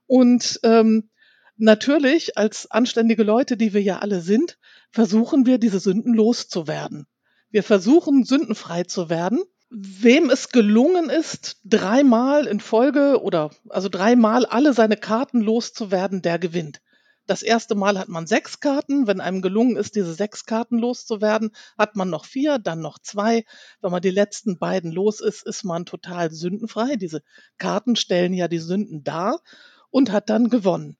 [0.07, 1.09] Und ähm,
[1.57, 4.57] natürlich, als anständige Leute, die wir ja alle sind,
[4.91, 7.07] versuchen wir, diese Sünden loszuwerden.
[7.49, 9.43] Wir versuchen, sündenfrei zu werden.
[9.69, 16.39] Wem es gelungen ist, dreimal in Folge oder also dreimal alle seine Karten loszuwerden, der
[16.39, 16.81] gewinnt.
[17.27, 19.07] Das erste Mal hat man sechs Karten.
[19.07, 23.45] Wenn einem gelungen ist, diese sechs Karten loszuwerden, hat man noch vier, dann noch zwei.
[23.81, 26.97] Wenn man die letzten beiden los ist, ist man total sündenfrei.
[26.97, 27.23] Diese
[27.57, 29.41] Karten stellen ja die Sünden dar
[29.89, 30.97] und hat dann gewonnen.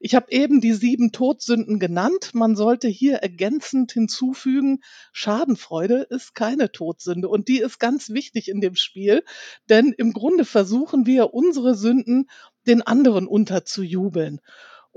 [0.00, 2.30] Ich habe eben die sieben Todsünden genannt.
[2.32, 4.80] Man sollte hier ergänzend hinzufügen,
[5.12, 9.24] Schadenfreude ist keine Todsünde und die ist ganz wichtig in dem Spiel,
[9.68, 12.28] denn im Grunde versuchen wir unsere Sünden
[12.66, 14.40] den anderen unterzujubeln.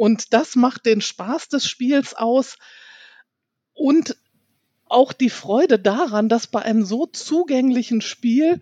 [0.01, 2.57] Und das macht den Spaß des Spiels aus
[3.71, 4.17] und
[4.85, 8.61] auch die Freude daran, dass bei einem so zugänglichen Spiel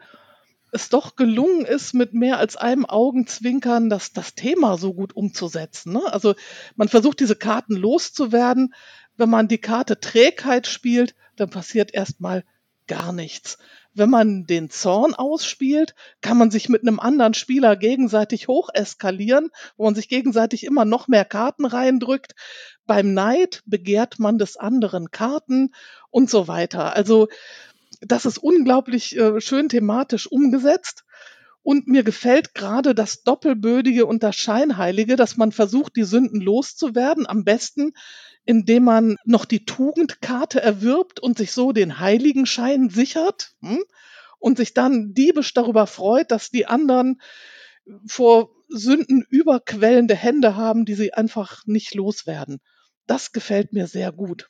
[0.73, 5.93] es doch gelungen ist, mit mehr als einem Augenzwinkern das, das Thema so gut umzusetzen.
[5.93, 6.02] Ne?
[6.12, 6.36] Also
[6.75, 8.73] man versucht, diese Karten loszuwerden.
[9.15, 12.43] Wenn man die Karte Trägheit spielt, dann passiert erstmal
[12.86, 13.58] gar nichts.
[13.93, 19.86] Wenn man den Zorn ausspielt, kann man sich mit einem anderen Spieler gegenseitig hocheskalieren, wo
[19.86, 22.36] man sich gegenseitig immer noch mehr Karten reindrückt.
[22.86, 25.73] Beim Neid begehrt man des anderen Karten
[26.12, 26.95] und so weiter.
[26.95, 27.28] Also
[28.02, 31.04] das ist unglaublich äh, schön thematisch umgesetzt.
[31.62, 37.28] Und mir gefällt gerade das Doppelbödige und das Scheinheilige, dass man versucht, die Sünden loszuwerden.
[37.28, 37.93] Am besten
[38.50, 43.84] indem man noch die Tugendkarte erwirbt und sich so den Heiligenschein sichert hm?
[44.39, 47.22] und sich dann diebisch darüber freut, dass die anderen
[48.08, 52.60] vor Sünden überquellende Hände haben, die sie einfach nicht loswerden.
[53.06, 54.50] Das gefällt mir sehr gut.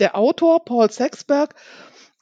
[0.00, 1.54] Der Autor Paul Sexberg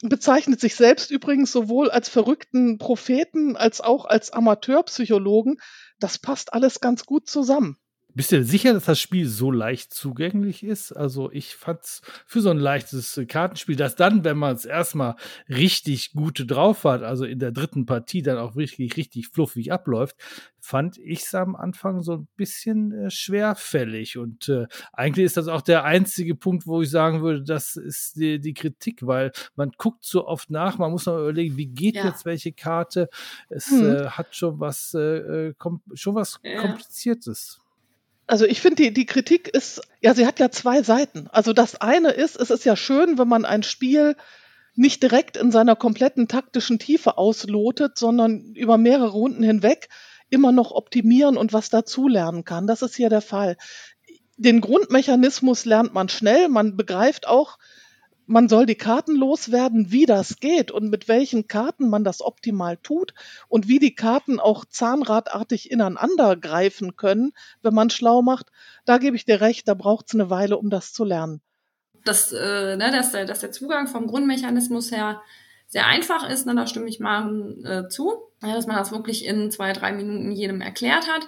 [0.02, 5.59] bezeichnet sich selbst übrigens sowohl als verrückten Propheten als auch als Amateurpsychologen.
[5.98, 7.78] Das passt alles ganz gut zusammen.
[8.16, 10.90] Bist du sicher, dass das Spiel so leicht zugänglich ist?
[10.90, 15.16] Also ich fand's für so ein leichtes Kartenspiel, das dann, wenn man es erstmal
[15.50, 20.16] richtig gute drauf hat, also in der dritten Partie dann auch wirklich richtig fluffig abläuft,
[20.59, 24.16] fand ich es am Anfang so ein bisschen äh, schwerfällig.
[24.16, 28.16] Und äh, eigentlich ist das auch der einzige Punkt, wo ich sagen würde, das ist
[28.16, 31.96] die, die Kritik, weil man guckt so oft nach, man muss noch überlegen, wie geht
[31.96, 32.07] ja.
[32.07, 33.11] jetzt welche Karte.
[33.50, 33.94] Es hm.
[33.94, 35.55] äh, hat schon was, äh, äh
[35.92, 36.62] schon was ja.
[36.62, 37.61] Kompliziertes.
[38.26, 41.28] Also ich finde, die, die Kritik ist, ja, sie hat ja zwei Seiten.
[41.30, 44.16] Also das eine ist, es ist ja schön, wenn man ein Spiel
[44.74, 49.88] nicht direkt in seiner kompletten taktischen Tiefe auslotet, sondern über mehrere Runden hinweg
[50.28, 52.66] immer noch optimieren und was dazulernen kann.
[52.66, 53.56] Das ist hier der Fall.
[54.36, 57.58] Den Grundmechanismus lernt man schnell, man begreift auch,
[58.26, 62.76] man soll die Karten loswerden, wie das geht und mit welchen Karten man das optimal
[62.76, 63.14] tut
[63.48, 68.50] und wie die Karten auch zahnradartig ineinander greifen können, wenn man schlau macht.
[68.84, 71.40] Da gebe ich dir recht, da braucht es eine Weile, um das zu lernen.
[72.04, 75.20] Dass, äh, ne, dass, der, dass der Zugang vom Grundmechanismus her
[75.68, 78.12] sehr einfach ist, ne, da stimme ich mal äh, zu,
[78.42, 81.26] ja, dass man das wirklich in zwei, drei Minuten jedem erklärt hat,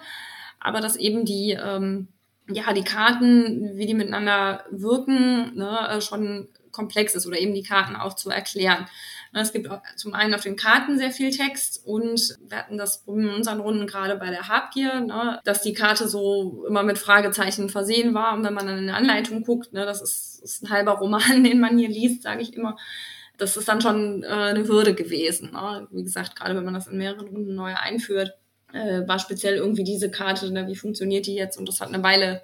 [0.60, 2.08] aber dass eben die, ähm,
[2.48, 6.48] ja, die Karten, wie die miteinander wirken, ne, äh, schon
[6.78, 8.86] komplex ist oder eben die Karten auch zu erklären.
[9.32, 13.28] Es gibt zum einen auf den Karten sehr viel Text und wir hatten das in
[13.28, 18.14] unseren Runden gerade bei der Habgier, ne, dass die Karte so immer mit Fragezeichen versehen
[18.14, 18.34] war.
[18.34, 21.44] Und wenn man dann in der Anleitung guckt, ne, das ist, ist ein halber Roman,
[21.44, 22.76] den man hier liest, sage ich immer,
[23.36, 25.50] das ist dann schon äh, eine Hürde gewesen.
[25.52, 25.86] Ne?
[25.90, 28.32] Wie gesagt, gerade wenn man das in mehreren Runden neu einführt,
[28.72, 31.58] äh, war speziell irgendwie diese Karte, ne, wie funktioniert die jetzt?
[31.58, 32.40] Und das hat eine Weile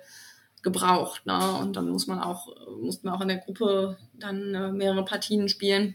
[0.65, 1.25] gebraucht.
[1.27, 1.39] Ne?
[1.61, 2.49] Und dann muss man auch,
[2.81, 5.95] mussten wir auch in der Gruppe dann äh, mehrere Partien spielen,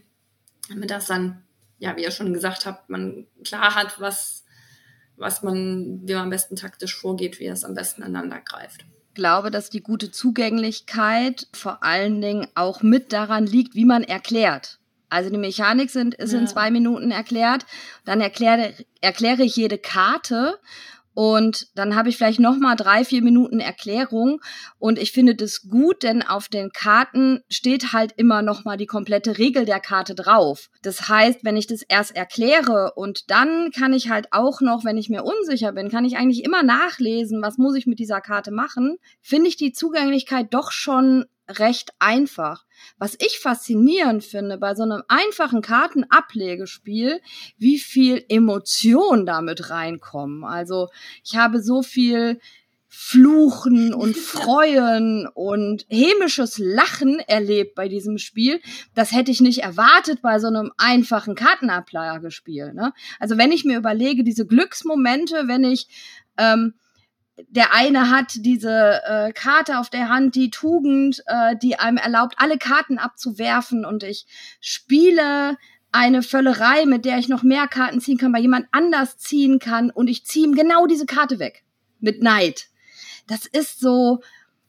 [0.68, 1.42] damit das dann,
[1.78, 4.44] ja, wie ihr schon gesagt habt, man klar hat, was,
[5.16, 9.50] was man, wie man am besten taktisch vorgeht, wie es am besten ineinander greift glaube,
[9.50, 14.78] dass die gute Zugänglichkeit vor allen Dingen auch mit daran liegt, wie man erklärt.
[15.10, 16.38] Also die Mechanik sind, ist ja.
[16.38, 17.66] in zwei Minuten erklärt.
[18.04, 20.58] Dann erkläre, erkläre ich jede Karte
[21.14, 24.40] und dann habe ich vielleicht noch mal drei, vier Minuten Erklärung.
[24.78, 28.86] Und ich finde das gut, denn auf den Karten steht halt immer noch mal die
[28.86, 30.70] komplette Regel der Karte drauf.
[30.82, 34.96] Das heißt, wenn ich das erst erkläre und dann kann ich halt auch noch, wenn
[34.96, 38.52] ich mir unsicher bin, kann ich eigentlich immer nachlesen, was muss ich mit dieser Karte
[38.52, 41.24] machen, finde ich die Zugänglichkeit doch schon
[41.58, 42.64] recht einfach.
[42.98, 47.20] Was ich faszinierend finde bei so einem einfachen Kartenablegespiel,
[47.58, 50.44] wie viel Emotion damit reinkommen.
[50.44, 50.88] Also
[51.24, 52.40] ich habe so viel
[52.92, 58.60] Fluchen und Freuen und hämisches Lachen erlebt bei diesem Spiel.
[58.94, 62.72] Das hätte ich nicht erwartet bei so einem einfachen Kartenablagespiel.
[62.72, 62.92] Ne?
[63.20, 65.86] Also wenn ich mir überlege, diese Glücksmomente, wenn ich
[66.36, 66.74] ähm,
[67.48, 72.34] der eine hat diese äh, Karte auf der Hand, die Tugend, äh, die einem erlaubt,
[72.38, 74.26] alle Karten abzuwerfen und ich
[74.60, 75.56] spiele
[75.92, 79.90] eine Völlerei, mit der ich noch mehr Karten ziehen kann, weil jemand anders ziehen kann
[79.90, 81.64] und ich ziehe ihm genau diese Karte weg.
[81.98, 82.68] Mit Neid.
[83.26, 84.20] Das ist so,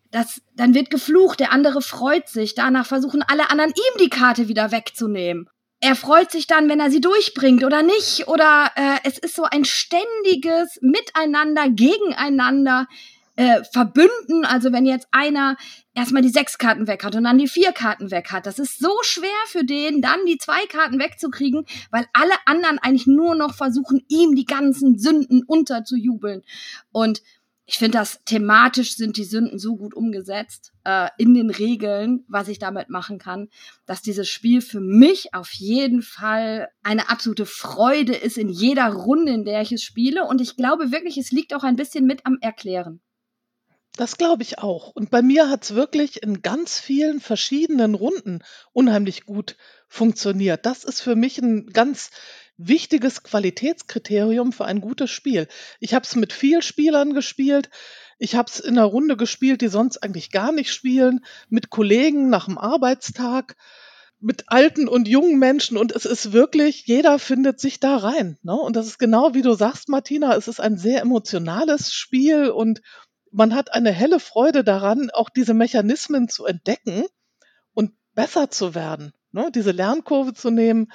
[0.10, 4.48] das, dann wird geflucht, der andere freut sich, danach versuchen alle anderen ihm die Karte
[4.48, 5.50] wieder wegzunehmen
[5.82, 8.28] er freut sich dann, wenn er sie durchbringt oder nicht.
[8.28, 12.88] Oder äh, es ist so ein ständiges Miteinander, gegeneinander
[13.36, 14.46] äh, verbünden.
[14.46, 15.58] Also wenn jetzt einer
[15.96, 18.78] erstmal die sechs Karten weg hat und dann die vier Karten weg hat, das ist
[18.78, 23.56] so schwer für den, dann die zwei Karten wegzukriegen, weil alle anderen eigentlich nur noch
[23.56, 26.44] versuchen, ihm die ganzen Sünden unterzujubeln.
[26.91, 27.24] Und
[27.72, 32.50] ich finde, das thematisch sind die Sünden so gut umgesetzt äh, in den Regeln, was
[32.50, 33.48] ich damit machen kann,
[33.86, 39.32] dass dieses Spiel für mich auf jeden Fall eine absolute Freude ist in jeder Runde,
[39.32, 40.26] in der ich es spiele.
[40.26, 43.00] Und ich glaube wirklich, es liegt auch ein bisschen mit am Erklären.
[43.96, 44.90] Das glaube ich auch.
[44.90, 48.40] Und bei mir hat es wirklich in ganz vielen verschiedenen Runden
[48.74, 49.56] unheimlich gut
[49.88, 50.66] funktioniert.
[50.66, 52.12] Das ist für mich ein ganz
[52.67, 55.47] wichtiges Qualitätskriterium für ein gutes Spiel.
[55.80, 57.69] Ich habe es mit vielen Spielern gespielt.
[58.17, 62.30] Ich habe es in einer Runde gespielt, die sonst eigentlich gar nicht spielen, mit Kollegen
[62.30, 63.56] nach dem Arbeitstag,
[64.19, 65.78] mit alten und jungen Menschen.
[65.78, 68.38] Und es ist wirklich, jeder findet sich da rein.
[68.43, 68.54] Ne?
[68.54, 72.82] Und das ist genau wie du sagst, Martina, es ist ein sehr emotionales Spiel und
[73.32, 77.06] man hat eine helle Freude daran, auch diese Mechanismen zu entdecken
[77.74, 79.13] und besser zu werden.
[79.32, 79.50] Ne?
[79.54, 80.91] Diese Lernkurve zu nehmen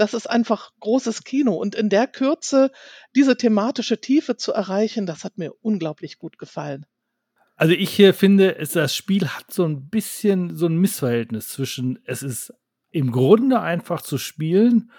[0.00, 1.54] das ist einfach großes Kino.
[1.54, 2.70] Und in der Kürze
[3.14, 6.86] diese thematische Tiefe zu erreichen, das hat mir unglaublich gut gefallen.
[7.56, 11.98] Also ich hier finde, es, das Spiel hat so ein bisschen so ein Missverhältnis zwischen,
[12.04, 12.54] es ist
[12.90, 14.92] im Grunde einfach zu spielen,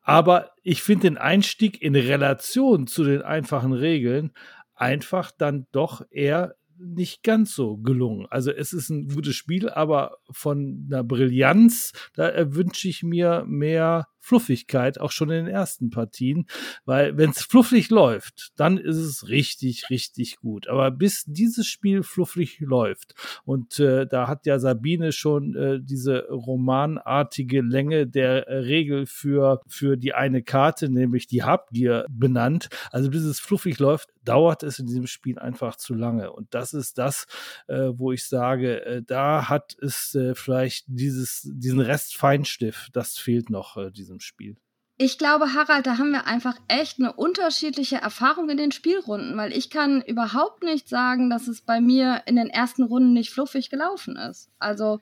[0.00, 4.32] aber ich finde den Einstieg in Relation zu den einfachen Regeln
[4.74, 8.26] einfach dann doch eher nicht ganz so gelungen.
[8.30, 14.08] Also es ist ein gutes Spiel, aber von einer Brillanz, da wünsche ich mir mehr
[14.24, 16.46] Fluffigkeit auch schon in den ersten Partien,
[16.86, 20.66] weil wenn es fluffig läuft, dann ist es richtig, richtig gut.
[20.66, 26.26] Aber bis dieses Spiel fluffig läuft und äh, da hat ja Sabine schon äh, diese
[26.30, 32.68] romanartige Länge der äh, Regel für, für die eine Karte, nämlich die Habgier benannt.
[32.90, 36.32] Also bis es fluffig läuft, dauert es in diesem Spiel einfach zu lange.
[36.32, 37.26] Und das ist das,
[37.68, 43.18] äh, wo ich sage, äh, da hat es äh, vielleicht dieses, diesen Rest Feinstift, das
[43.18, 44.56] fehlt noch äh, diesem Spiel.
[44.96, 49.52] Ich glaube, Harald, da haben wir einfach echt eine unterschiedliche Erfahrung in den Spielrunden, weil
[49.52, 53.70] ich kann überhaupt nicht sagen, dass es bei mir in den ersten Runden nicht fluffig
[53.70, 54.52] gelaufen ist.
[54.60, 55.00] Also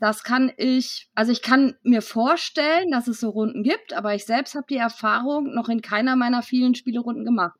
[0.00, 4.24] das kann ich, also ich kann mir vorstellen, dass es so Runden gibt, aber ich
[4.24, 7.58] selbst habe die Erfahrung noch in keiner meiner vielen Spielerunden gemacht.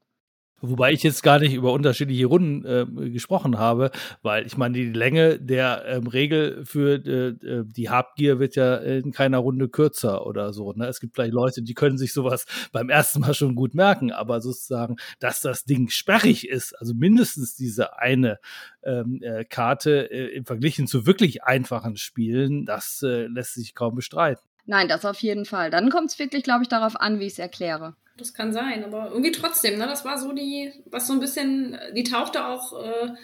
[0.65, 3.91] Wobei ich jetzt gar nicht über unterschiedliche Runden äh, gesprochen habe,
[4.23, 8.77] weil ich meine, die Länge der ähm, Regel für äh, äh, die Habgier wird ja
[8.77, 10.73] in keiner Runde kürzer oder so.
[10.73, 10.87] Ne?
[10.87, 14.41] Es gibt vielleicht Leute, die können sich sowas beim ersten Mal schon gut merken, aber
[14.41, 18.39] sozusagen, dass das Ding sperrig ist, also mindestens diese eine
[18.85, 23.97] ähm, äh, Karte äh, im Verglichen zu wirklich einfachen Spielen, das äh, lässt sich kaum
[23.97, 24.43] bestreiten.
[24.65, 25.71] Nein, das auf jeden Fall.
[25.71, 27.97] Dann kommt es wirklich, glaube ich, darauf an, wie ich es erkläre.
[28.17, 29.87] Das kann sein, aber irgendwie trotzdem, ne?
[29.87, 33.15] Das war so die, was so ein bisschen, die tauchte auch äh,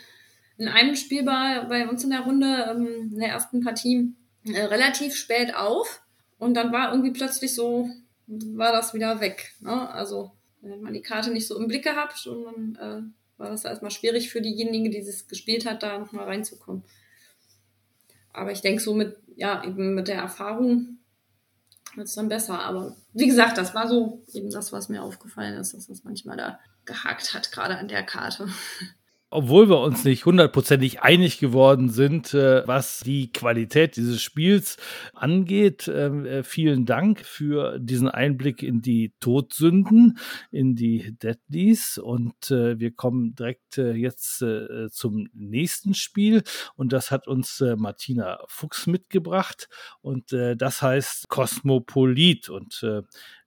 [0.56, 4.64] in einem Spiel bei, bei uns in der Runde, ähm, in der ersten Partie, äh,
[4.64, 6.02] relativ spät auf.
[6.38, 7.90] Und dann war irgendwie plötzlich so,
[8.26, 9.54] war das wieder weg.
[9.60, 9.90] Ne?
[9.90, 13.64] Also, wenn man die Karte nicht so im Blick gehabt und dann äh, war das
[13.64, 16.82] erstmal schwierig für diejenige, die es gespielt hat, da nochmal reinzukommen.
[18.32, 20.98] Aber ich denke, so mit, ja, eben mit der Erfahrung
[21.94, 22.60] wird es dann besser.
[22.60, 26.36] Aber wie gesagt, das war so eben das, was mir aufgefallen ist, dass das manchmal
[26.36, 28.48] da gehakt hat, gerade an der Karte
[29.30, 34.78] obwohl wir uns nicht hundertprozentig einig geworden sind, äh, was die Qualität dieses Spiels
[35.12, 35.90] angeht.
[35.92, 40.18] Ähm, äh, vielen Dank für diesen Einblick in die Todsünden,
[40.50, 41.98] in die Deadlies.
[41.98, 44.44] Und äh, wir kommen direkt jetzt
[44.90, 46.42] zum nächsten Spiel.
[46.74, 49.68] Und das hat uns Martina Fuchs mitgebracht.
[50.00, 52.48] Und das heißt Kosmopolit.
[52.48, 52.82] Und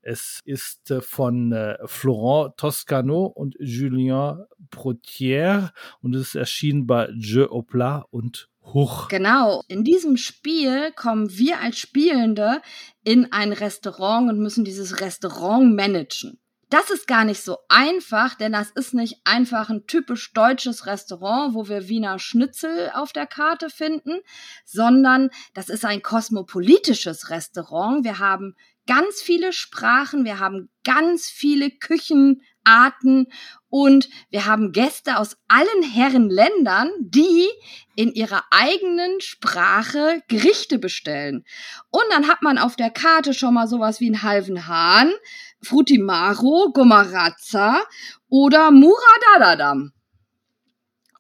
[0.02, 7.10] es ist äh, von äh, Florent Toscano und Julien Protier und es ist erschienen bei
[7.12, 9.08] Jeux au plat und Huch.
[9.08, 9.64] Genau.
[9.68, 12.62] In diesem Spiel kommen wir als Spielende
[13.04, 16.40] in ein Restaurant und müssen dieses Restaurant managen.
[16.72, 21.54] Das ist gar nicht so einfach, denn das ist nicht einfach ein typisch deutsches Restaurant,
[21.54, 24.22] wo wir Wiener Schnitzel auf der Karte finden,
[24.64, 28.06] sondern das ist ein kosmopolitisches Restaurant.
[28.06, 28.56] Wir haben
[28.92, 33.28] ganz viele Sprachen, wir haben ganz viele Küchenarten
[33.70, 37.48] und wir haben Gäste aus allen Herrenländern, die
[37.96, 41.46] in ihrer eigenen Sprache Gerichte bestellen.
[41.90, 45.14] Und dann hat man auf der Karte schon mal sowas wie einen halben Hahn,
[45.62, 47.82] Frutimaro, Gomarazza
[48.28, 49.94] oder Muradadadam.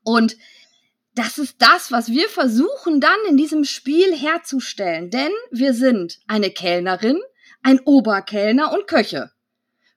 [0.03, 0.35] Und
[1.15, 5.09] das ist das, was wir versuchen dann in diesem Spiel herzustellen.
[5.09, 7.21] Denn wir sind eine Kellnerin,
[7.63, 9.31] ein Oberkellner und Köche.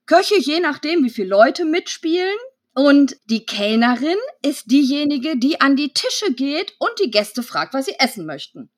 [0.07, 2.37] Köche je nachdem, wie viele Leute mitspielen.
[2.77, 7.87] Und die Kellnerin ist diejenige, die an die Tische geht und die Gäste fragt, was
[7.87, 8.69] sie essen möchten.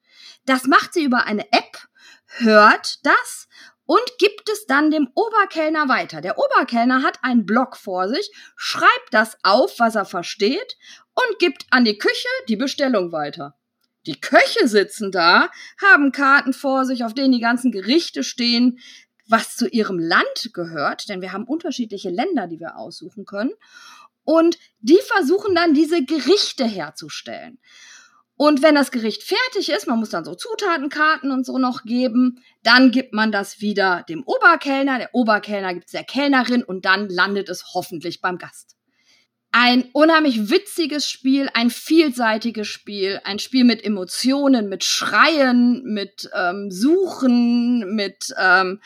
[0.44, 1.88] Das macht sie über eine App,
[2.26, 3.48] hört das
[3.86, 6.20] und gibt es dann dem Oberkellner weiter.
[6.20, 10.76] Der Oberkellner hat einen Block vor sich, schreibt das auf, was er versteht
[11.14, 13.56] und gibt an die Küche die Bestellung weiter.
[14.06, 15.50] Die Köche sitzen da,
[15.82, 18.78] haben Karten vor sich, auf denen die ganzen Gerichte stehen,
[19.28, 23.52] was zu ihrem Land gehört, denn wir haben unterschiedliche Länder, die wir aussuchen können.
[24.22, 27.58] Und die versuchen dann diese Gerichte herzustellen.
[28.36, 32.42] Und wenn das Gericht fertig ist, man muss dann so Zutatenkarten und so noch geben,
[32.62, 37.08] dann gibt man das wieder dem Oberkellner, der Oberkellner gibt es der Kellnerin und dann
[37.08, 38.75] landet es hoffentlich beim Gast
[39.58, 46.70] ein unheimlich witziges Spiel, ein vielseitiges Spiel, ein Spiel mit Emotionen, mit Schreien, mit ähm,
[46.70, 48.82] Suchen, mit ähm,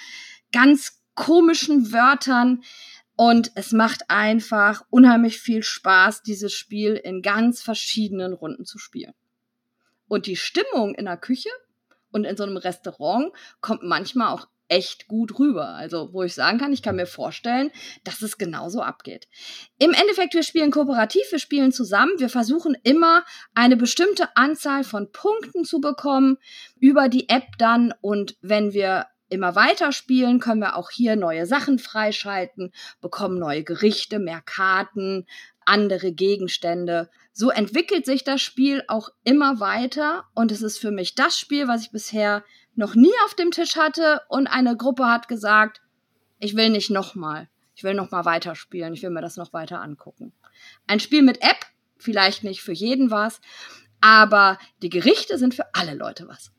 [0.52, 2.62] ganz komischen Wörtern.
[3.16, 9.14] Und es macht einfach unheimlich viel Spaß, dieses Spiel in ganz verschiedenen Runden zu spielen.
[10.06, 11.50] Und die Stimmung in der Küche
[12.12, 15.74] und in so einem Restaurant kommt manchmal auch echt gut rüber.
[15.74, 17.70] Also, wo ich sagen kann, ich kann mir vorstellen,
[18.04, 19.28] dass es genauso abgeht.
[19.78, 25.10] Im Endeffekt, wir spielen kooperativ, wir spielen zusammen, wir versuchen immer eine bestimmte Anzahl von
[25.12, 26.38] Punkten zu bekommen
[26.78, 31.46] über die App dann und wenn wir immer weiter spielen, können wir auch hier neue
[31.46, 35.26] Sachen freischalten, bekommen neue Gerichte, mehr Karten,
[35.64, 37.10] andere Gegenstände.
[37.32, 41.68] So entwickelt sich das Spiel auch immer weiter und es ist für mich das Spiel,
[41.68, 42.44] was ich bisher
[42.80, 45.82] noch nie auf dem Tisch hatte und eine Gruppe hat gesagt,
[46.38, 47.48] ich will nicht nochmal.
[47.74, 48.94] Ich will nochmal weiterspielen.
[48.94, 50.32] Ich will mir das noch weiter angucken.
[50.86, 51.66] Ein Spiel mit App,
[51.98, 53.40] vielleicht nicht für jeden was,
[54.00, 56.50] aber die Gerichte sind für alle Leute was.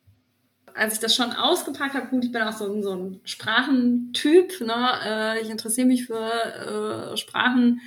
[0.73, 4.61] Als ich das schon ausgepackt habe, gut, ich bin auch so, ein, so ein Sprachentyp,
[4.61, 4.99] ne?
[5.03, 7.81] Äh, ich interessiere mich für äh, Sprachen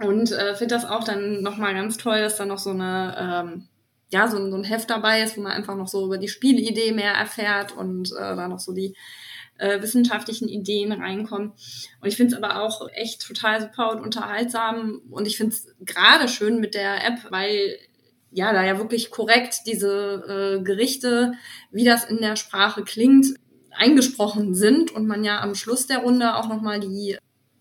[0.00, 3.68] und äh, finde das auch dann nochmal ganz toll, dass da noch so eine ähm,
[4.10, 6.92] ja, so, so ein Heft dabei ist, wo man einfach noch so über die Spielidee
[6.92, 8.94] mehr erfährt und äh, da noch so die
[9.58, 11.52] äh, wissenschaftlichen Ideen reinkommen.
[12.00, 15.02] Und ich finde es aber auch echt total super und unterhaltsam.
[15.10, 17.76] Und ich finde es gerade schön mit der App, weil
[18.30, 21.32] ja, da ja wirklich korrekt diese äh, Gerichte,
[21.70, 23.26] wie das in der Sprache klingt,
[23.72, 27.16] eingesprochen sind und man ja am Schluss der Runde auch nochmal die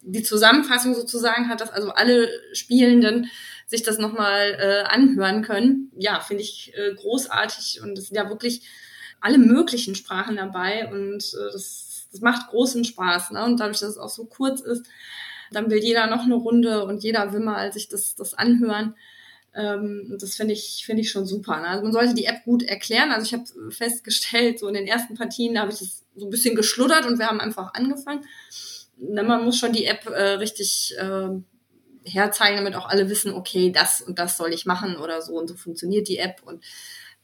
[0.07, 3.29] die Zusammenfassung sozusagen hat, dass also alle Spielenden
[3.67, 5.91] sich das nochmal äh, anhören können.
[5.97, 8.61] Ja, finde ich äh, großartig und es sind ja wirklich
[9.19, 13.31] alle möglichen Sprachen dabei und äh, das, das macht großen Spaß.
[13.31, 13.43] Ne?
[13.43, 14.85] Und dadurch, dass es auch so kurz ist,
[15.51, 18.95] dann will jeder noch eine Runde und jeder will mal sich das, das anhören.
[19.53, 21.59] Ähm, das finde ich, finde ich schon super.
[21.59, 21.67] Ne?
[21.67, 23.11] Also man sollte die App gut erklären.
[23.11, 26.31] Also ich habe festgestellt, so in den ersten Partien, da habe ich das so ein
[26.31, 28.25] bisschen geschluddert und wir haben einfach angefangen.
[28.97, 31.29] Na, man muss schon die App äh, richtig äh,
[32.07, 35.47] herzeigen, damit auch alle wissen, okay, das und das soll ich machen oder so und
[35.47, 36.63] so funktioniert die App und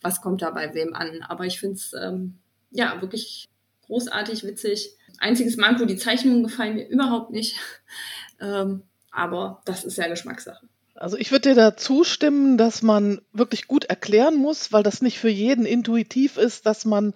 [0.01, 1.23] was kommt da bei wem an.
[1.23, 2.39] Aber ich finde es ähm,
[2.71, 3.47] ja wirklich
[3.88, 4.97] großartig, witzig.
[5.19, 7.55] Einziges Manko, die Zeichnungen gefallen mir überhaupt nicht.
[8.41, 10.67] ähm, aber das ist ja Geschmackssache.
[10.95, 15.19] Also ich würde dir da zustimmen, dass man wirklich gut erklären muss, weil das nicht
[15.19, 17.13] für jeden intuitiv ist, dass man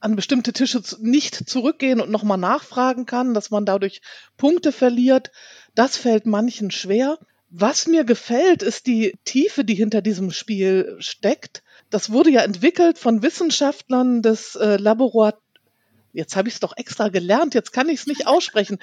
[0.00, 4.02] an bestimmte Tische nicht zurückgehen und nochmal nachfragen kann, dass man dadurch
[4.36, 5.30] Punkte verliert.
[5.74, 7.18] Das fällt manchen schwer.
[7.50, 11.62] Was mir gefällt, ist die Tiefe, die hinter diesem Spiel steckt.
[11.90, 15.38] Das wurde ja entwickelt von Wissenschaftlern des äh, Laborat
[16.14, 18.78] Jetzt habe ich es doch extra gelernt, jetzt kann ich es nicht aussprechen.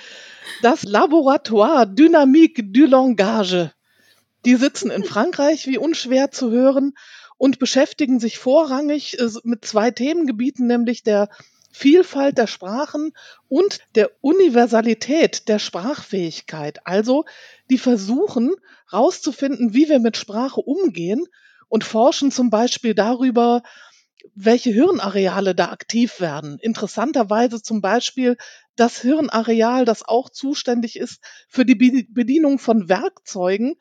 [0.63, 3.71] Das Laboratoire Dynamique du Langage.
[4.45, 6.93] Die sitzen in Frankreich, wie unschwer zu hören,
[7.37, 11.29] und beschäftigen sich vorrangig äh, mit zwei Themengebieten, nämlich der
[11.71, 13.11] Vielfalt der Sprachen
[13.47, 16.79] und der Universalität der Sprachfähigkeit.
[16.85, 17.25] Also,
[17.69, 18.55] die versuchen
[18.89, 21.25] herauszufinden, wie wir mit Sprache umgehen
[21.67, 23.61] und forschen zum Beispiel darüber,
[24.35, 26.57] welche Hirnareale da aktiv werden.
[26.59, 28.37] Interessanterweise zum Beispiel
[28.75, 31.75] das Hirnareal, das auch zuständig ist für die
[32.09, 33.75] Bedienung von Werkzeugen.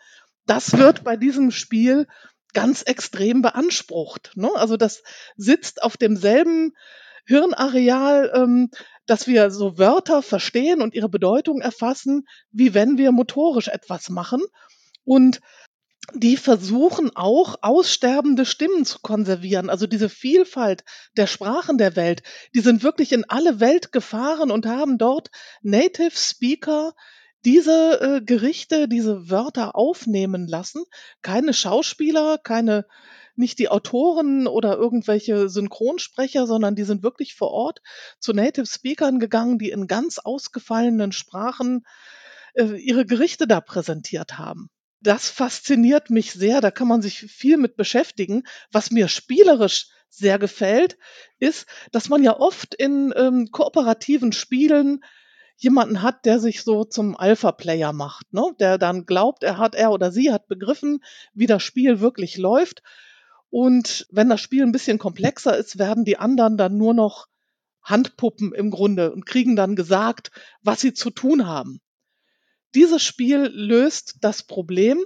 [0.46, 2.06] Das wird bei diesem Spiel
[2.54, 4.32] ganz extrem beansprucht.
[4.34, 4.50] Ne?
[4.54, 5.02] Also das
[5.36, 6.74] sitzt auf demselben
[7.28, 8.70] Hirnareal, ähm,
[9.04, 14.40] dass wir so Wörter verstehen und ihre Bedeutung erfassen, wie wenn wir motorisch etwas machen.
[15.04, 15.40] Und
[16.14, 19.68] die versuchen auch aussterbende Stimmen zu konservieren.
[19.68, 20.84] Also diese Vielfalt
[21.18, 22.22] der Sprachen der Welt,
[22.54, 26.94] die sind wirklich in alle Welt gefahren und haben dort Native Speaker
[27.44, 30.82] diese äh, Gerichte, diese Wörter aufnehmen lassen.
[31.20, 32.86] Keine Schauspieler, keine,
[33.38, 37.80] nicht die Autoren oder irgendwelche Synchronsprecher, sondern die sind wirklich vor Ort
[38.18, 41.84] zu Native Speakern gegangen, die in ganz ausgefallenen Sprachen
[42.54, 44.70] äh, ihre Gerichte da präsentiert haben.
[45.00, 48.42] Das fasziniert mich sehr, da kann man sich viel mit beschäftigen.
[48.72, 50.98] Was mir spielerisch sehr gefällt,
[51.38, 55.04] ist, dass man ja oft in ähm, kooperativen Spielen
[55.56, 58.54] jemanden hat, der sich so zum Alpha-Player macht, ne?
[58.58, 61.02] der dann glaubt, er hat, er oder sie hat begriffen,
[61.34, 62.82] wie das Spiel wirklich läuft.
[63.50, 67.28] Und wenn das Spiel ein bisschen komplexer ist, werden die anderen dann nur noch
[67.82, 70.30] Handpuppen im Grunde und kriegen dann gesagt,
[70.62, 71.80] was sie zu tun haben.
[72.74, 75.02] Dieses Spiel löst das Problem,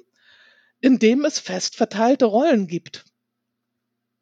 [0.81, 3.05] indem es fest verteilte Rollen gibt.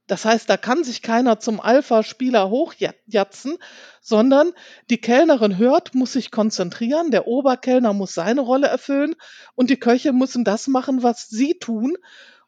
[0.07, 3.59] Das heißt, da kann sich keiner zum Alpha-Spieler hochjatzen,
[4.01, 4.51] sondern
[4.91, 9.15] die Kellnerin hört, muss sich konzentrieren, der Oberkellner muss seine Rolle erfüllen
[9.55, 11.97] und die Köche müssen das machen, was sie tun.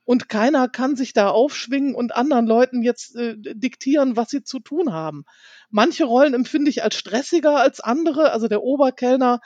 [0.05, 4.59] Und keiner kann sich da aufschwingen und anderen Leuten jetzt äh, diktieren, was sie zu
[4.59, 5.24] tun haben.
[5.70, 8.32] Manche Rollen empfinde ich als stressiger als andere.
[8.32, 9.40] Also der Oberkellner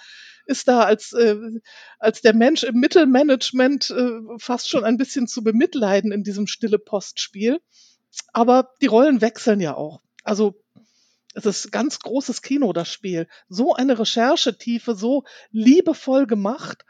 [0.47, 1.37] ist da als, äh,
[1.99, 6.79] als der Mensch im Mittelmanagement äh, fast schon ein bisschen zu bemitleiden in diesem stille
[6.79, 7.61] Postspiel.
[8.33, 10.01] Aber die Rollen wechseln ja auch.
[10.23, 10.63] Also
[11.35, 13.29] es ist ganz großes Kino, das Spiel.
[13.49, 16.87] So eine Recherchetiefe, so liebevoll gemacht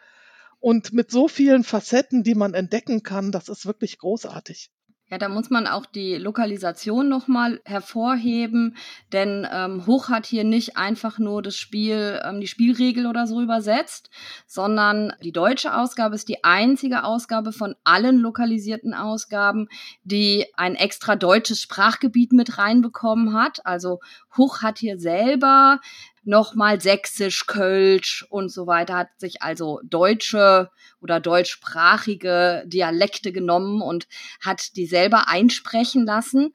[0.61, 4.71] und mit so vielen Facetten, die man entdecken kann, das ist wirklich großartig.
[5.09, 8.77] Ja, da muss man auch die Lokalisation nochmal hervorheben,
[9.13, 13.41] denn ähm, Hoch hat hier nicht einfach nur das Spiel, ähm, die Spielregel oder so
[13.41, 14.11] übersetzt,
[14.49, 19.69] sondern die deutsche Ausgabe ist die einzige Ausgabe von allen lokalisierten Ausgaben,
[20.03, 23.65] die ein extra deutsches Sprachgebiet mit reinbekommen hat.
[23.65, 24.01] Also
[24.37, 25.79] Hoch hat hier selber
[26.27, 30.71] nochmal Sächsisch, Kölsch und so weiter, hat sich also deutsche
[31.01, 34.09] oder deutschsprachige Dialekte genommen und
[34.45, 36.55] hat die selber einsprechen lassen.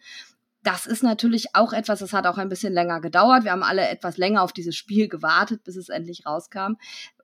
[0.64, 3.46] Das ist natürlich auch etwas, das hat auch ein bisschen länger gedauert.
[3.46, 6.76] Wir haben alle etwas länger auf dieses Spiel gewartet, bis es endlich rauskam.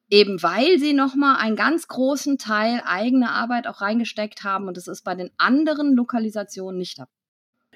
[0.10, 4.88] Eben weil sie nochmal einen ganz großen Teil eigene Arbeit auch reingesteckt haben und das
[4.88, 7.17] ist bei den anderen Lokalisationen nicht dabei.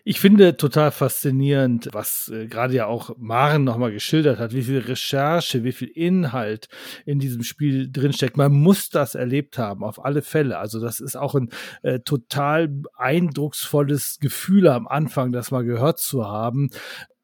[0.03, 4.79] Ich finde total faszinierend, was äh, gerade ja auch Maren nochmal geschildert hat, wie viel
[4.79, 6.69] Recherche, wie viel Inhalt
[7.05, 8.35] in diesem Spiel drinsteckt.
[8.35, 10.57] Man muss das erlebt haben, auf alle Fälle.
[10.57, 11.49] Also das ist auch ein
[11.83, 16.69] äh, total eindrucksvolles Gefühl am Anfang, das mal gehört zu haben.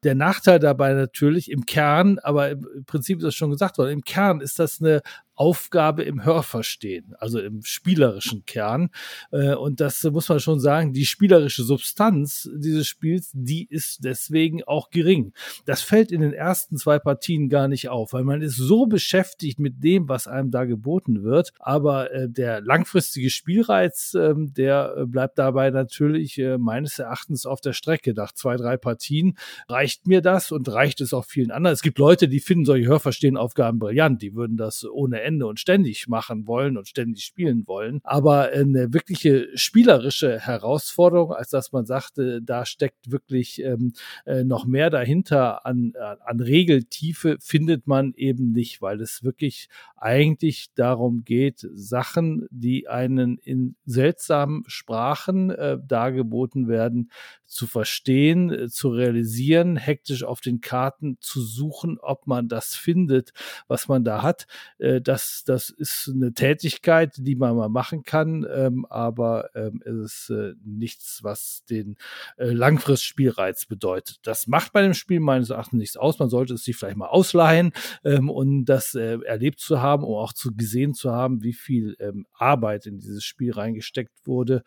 [0.04, 4.02] Der Nachteil dabei natürlich im Kern, aber im Prinzip ist das schon gesagt worden, im
[4.02, 5.02] Kern ist das eine
[5.38, 8.90] Aufgabe im Hörverstehen, also im spielerischen Kern.
[9.30, 14.64] Äh, und das muss man schon sagen, die spielerische Substanz dieses Spiels, die ist deswegen
[14.64, 15.32] auch gering.
[15.64, 19.60] Das fällt in den ersten zwei Partien gar nicht auf, weil man ist so beschäftigt
[19.60, 21.52] mit dem, was einem da geboten wird.
[21.60, 27.74] Aber äh, der langfristige Spielreiz, ähm, der bleibt dabei natürlich äh, meines Erachtens auf der
[27.74, 28.12] Strecke.
[28.12, 31.74] Nach zwei, drei Partien reicht mir das und reicht es auch vielen anderen.
[31.74, 34.20] Es gibt Leute, die finden solche Hörverstehen-Aufgaben brillant.
[34.20, 38.00] Die würden das ohne und ständig machen wollen und ständig spielen wollen.
[38.04, 43.92] Aber eine wirkliche spielerische Herausforderung, als dass man sagte, da steckt wirklich ähm,
[44.26, 45.92] äh, noch mehr dahinter an,
[46.24, 53.38] an Regeltiefe, findet man eben nicht, weil es wirklich eigentlich darum geht, Sachen, die einen
[53.38, 57.10] in seltsamen Sprachen äh, dargeboten werden,
[57.46, 63.32] zu verstehen, äh, zu realisieren, hektisch auf den Karten zu suchen, ob man das findet,
[63.66, 64.46] was man da hat.
[64.78, 70.28] Äh, das, das ist eine Tätigkeit, die man mal machen kann, ähm, aber ähm, es
[70.28, 71.96] ist äh, nichts, was den
[72.36, 74.18] Langfristspielreiz bedeutet.
[74.22, 76.18] Das macht bei dem Spiel meines Erachtens nichts aus.
[76.18, 77.72] Man sollte es sich vielleicht mal ausleihen,
[78.04, 81.96] ähm, das erlebt zu haben, um auch zu gesehen zu haben, wie viel
[82.32, 84.62] Arbeit in dieses Spiel reingesteckt wurde.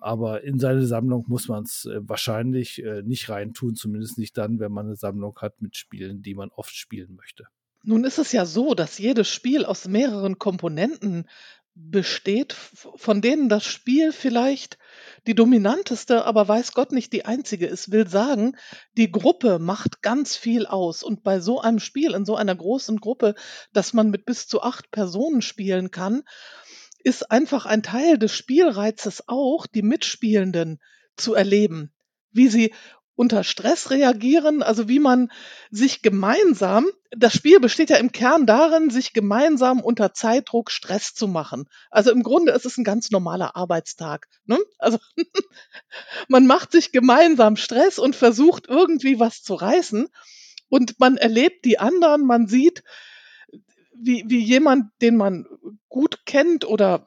[0.00, 4.58] aber in seine Sammlung muss man es äh, wahrscheinlich äh, nicht reintun, zumindest nicht dann,
[4.58, 7.46] wenn man eine Sammlung hat mit Spielen, die man oft spielen möchte.
[7.88, 11.28] Nun ist es ja so, dass jedes Spiel aus mehreren Komponenten
[11.76, 14.76] besteht, von denen das Spiel vielleicht
[15.28, 18.56] die dominanteste, aber weiß Gott nicht die einzige ist, will sagen,
[18.96, 21.04] die Gruppe macht ganz viel aus.
[21.04, 23.36] Und bei so einem Spiel, in so einer großen Gruppe,
[23.72, 26.24] dass man mit bis zu acht Personen spielen kann,
[27.04, 30.80] ist einfach ein Teil des Spielreizes auch, die Mitspielenden
[31.16, 31.92] zu erleben
[32.36, 32.72] wie sie
[33.16, 35.30] unter Stress reagieren, also wie man
[35.70, 41.26] sich gemeinsam, das Spiel besteht ja im Kern darin, sich gemeinsam unter Zeitdruck Stress zu
[41.26, 41.64] machen.
[41.90, 44.28] Also im Grunde ist es ein ganz normaler Arbeitstag.
[44.44, 44.58] Ne?
[44.78, 44.98] Also
[46.28, 50.08] man macht sich gemeinsam Stress und versucht irgendwie was zu reißen
[50.68, 52.82] und man erlebt die anderen, man sieht,
[53.94, 55.46] wie, wie jemand, den man
[55.88, 57.06] gut kennt oder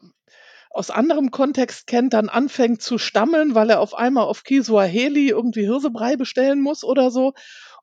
[0.69, 5.65] aus anderem Kontext kennt, dann anfängt zu stammeln, weil er auf einmal auf Kiswahili irgendwie
[5.65, 7.33] Hirsebrei bestellen muss oder so.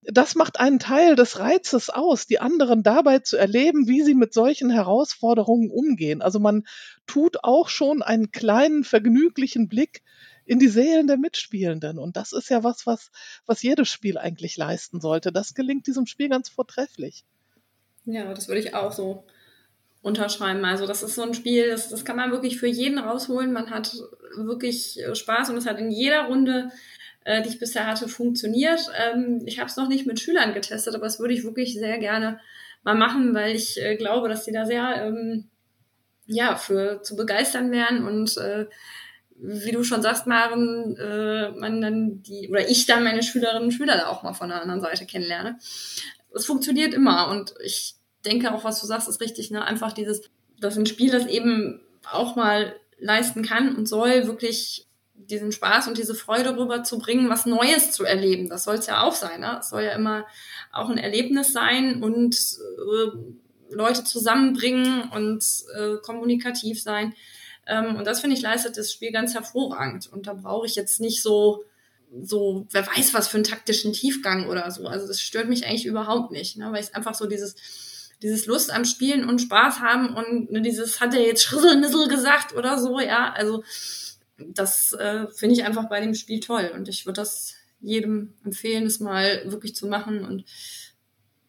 [0.05, 4.33] Das macht einen Teil des Reizes aus, die anderen dabei zu erleben, wie sie mit
[4.33, 6.23] solchen Herausforderungen umgehen.
[6.23, 6.65] Also man
[7.07, 10.03] tut auch schon einen kleinen, vergnüglichen Blick
[10.45, 11.99] in die Seelen der Mitspielenden.
[11.99, 13.11] Und das ist ja was, was,
[13.47, 15.33] was jedes Spiel eigentlich leisten sollte.
[15.33, 17.25] Das gelingt diesem Spiel ganz vortrefflich.
[18.05, 19.25] Ja, das würde ich auch so
[20.07, 20.65] unterschreiben.
[20.65, 23.53] Also das ist so ein Spiel, das, das kann man wirklich für jeden rausholen.
[23.53, 23.93] Man hat
[24.37, 26.71] wirklich äh, Spaß und es hat in jeder Runde,
[27.25, 28.89] äh, die ich bisher hatte, funktioniert.
[28.97, 31.99] Ähm, ich habe es noch nicht mit Schülern getestet, aber das würde ich wirklich sehr
[31.99, 32.39] gerne
[32.85, 35.49] mal machen, weil ich äh, glaube, dass die da sehr ähm,
[36.27, 38.37] ja für zu begeistern wären und
[39.39, 40.97] wie du schon sagst, Maren,
[41.59, 44.63] man dann die oder ich dann meine Schülerinnen und Schüler da auch mal von der
[44.63, 45.59] anderen Seite kennenlerne.
[46.35, 47.97] Es funktioniert immer und ich
[48.27, 49.51] denke auch, was du sagst, ist richtig.
[49.51, 49.65] Ne?
[49.65, 50.23] Einfach dieses,
[50.61, 55.99] dass ein Spiel das eben auch mal leisten kann und soll, wirklich diesen Spaß und
[55.99, 58.49] diese Freude rüberzubringen, was Neues zu erleben.
[58.49, 59.41] Das soll es ja auch sein.
[59.41, 59.59] Ne?
[59.61, 60.27] Es soll ja immer
[60.73, 65.45] auch ein Erlebnis sein und äh, Leute zusammenbringen und
[65.77, 67.15] äh, kommunikativ sein.
[67.67, 70.09] Ähm, und das finde ich leistet das Spiel ganz hervorragend.
[70.13, 71.65] Und da brauche ich jetzt nicht so
[72.23, 74.87] so, wer weiß was für einen taktischen Tiefgang oder so.
[74.87, 76.71] Also das stört mich eigentlich überhaupt nicht, ne?
[76.71, 77.57] weil ich einfach so dieses
[78.23, 82.55] dieses Lust am Spielen und Spaß haben und ne, dieses hat er jetzt Schrisselnissel gesagt
[82.55, 83.63] oder so, ja, also
[84.39, 88.87] das äh, finde ich einfach bei dem Spiel toll und ich würde das jedem empfehlen,
[88.87, 90.45] es mal wirklich zu machen und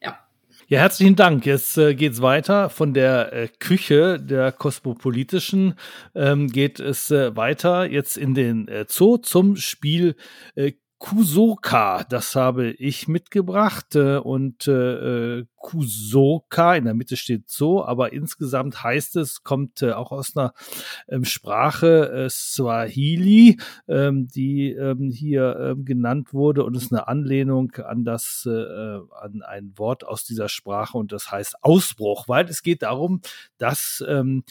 [0.02, 0.20] ja.
[0.68, 1.46] Ja, herzlichen Dank.
[1.46, 2.70] Jetzt äh, geht's weiter.
[2.70, 5.76] Von der äh, Küche der kosmopolitischen
[6.16, 10.16] ähm, geht es äh, weiter jetzt in den äh, Zoo zum Spiel
[10.56, 17.86] äh, Kusoka, das habe ich mitgebracht äh, und äh, Kusoka, in der Mitte steht so,
[17.86, 20.54] aber insgesamt heißt es, kommt äh, auch aus einer
[21.08, 27.74] ähm, Sprache äh, Swahili, ähm, die ähm, hier ähm, genannt wurde und ist eine Anlehnung
[27.74, 32.64] an das, äh, an ein Wort aus dieser Sprache und das heißt Ausbruch, weil es
[32.64, 33.22] geht darum,
[33.60, 34.44] dass ähm,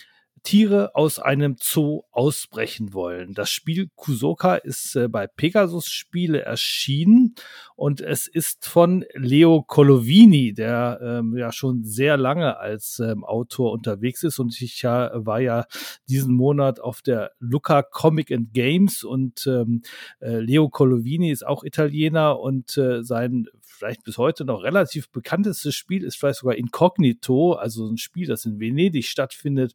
[0.47, 3.35] Tiere aus einem Zoo ausbrechen wollen.
[3.35, 7.35] Das Spiel Kusoka ist äh, bei Pegasus Spiele erschienen
[7.75, 13.73] und es ist von Leo Colovini, der ähm, ja schon sehr lange als ähm, Autor
[13.73, 15.67] unterwegs ist und ich ja, war ja
[16.09, 19.83] diesen Monat auf der Luca Comic and Games und ähm,
[20.21, 25.73] äh, Leo Colovini ist auch Italiener und äh, sein vielleicht bis heute noch relativ bekannteste
[25.73, 29.75] Spiel ist vielleicht sogar Incognito, also ein Spiel, das in Venedig stattfindet,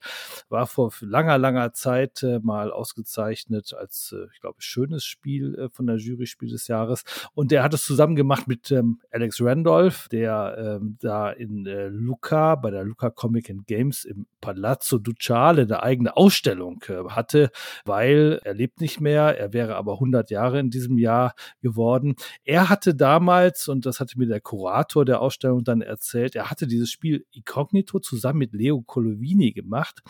[0.50, 5.70] war vor langer, langer Zeit äh, mal ausgezeichnet als, äh, ich glaube, schönes Spiel äh,
[5.70, 7.04] von der Jury Spiel des Jahres.
[7.34, 11.88] Und der hat es zusammen gemacht mit ähm, Alex Randolph, der ähm, da in äh,
[11.88, 17.52] Luca, bei der Luca Comic and Games im Palazzo Ducale eine eigene Ausstellung äh, hatte,
[17.86, 22.16] weil er lebt nicht mehr, er wäre aber 100 Jahre in diesem Jahr geworden.
[22.44, 26.68] Er hatte damals, und das hatte mir der Kurator der Ausstellung dann erzählt, er hatte
[26.68, 30.02] dieses Spiel Incognito zusammen mit Leo Colovini gemacht,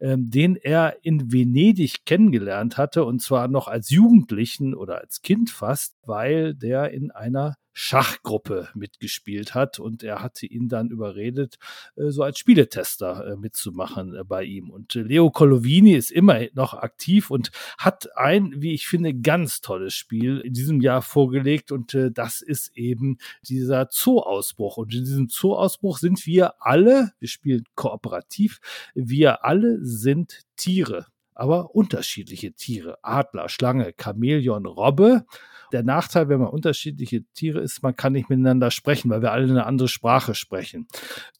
[0.00, 5.50] ähm, den er in Venedig kennengelernt hatte, und zwar noch als Jugendlichen oder als Kind
[5.50, 11.58] fast, weil der in einer Schachgruppe mitgespielt hat und er hatte ihn dann überredet,
[11.96, 14.70] äh, so als Spieletester äh, mitzumachen äh, bei ihm.
[14.70, 19.92] Und Leo Colovini ist immer noch aktiv und hat ein, wie ich finde, ganz tolles
[19.92, 24.78] Spiel in diesem Jahr vorgelegt und das ist eben dieser Zoo-Ausbruch.
[24.78, 28.60] Und in diesem Zoo-Ausbruch sind wir alle, wir spielen kooperativ,
[28.94, 31.06] wir alle sind Tiere
[31.36, 32.98] aber unterschiedliche Tiere.
[33.02, 35.24] Adler, Schlange, Chamäleon, Robbe
[35.72, 39.48] der Nachteil, wenn man unterschiedliche Tiere ist, man kann nicht miteinander sprechen, weil wir alle
[39.48, 40.86] eine andere Sprache sprechen.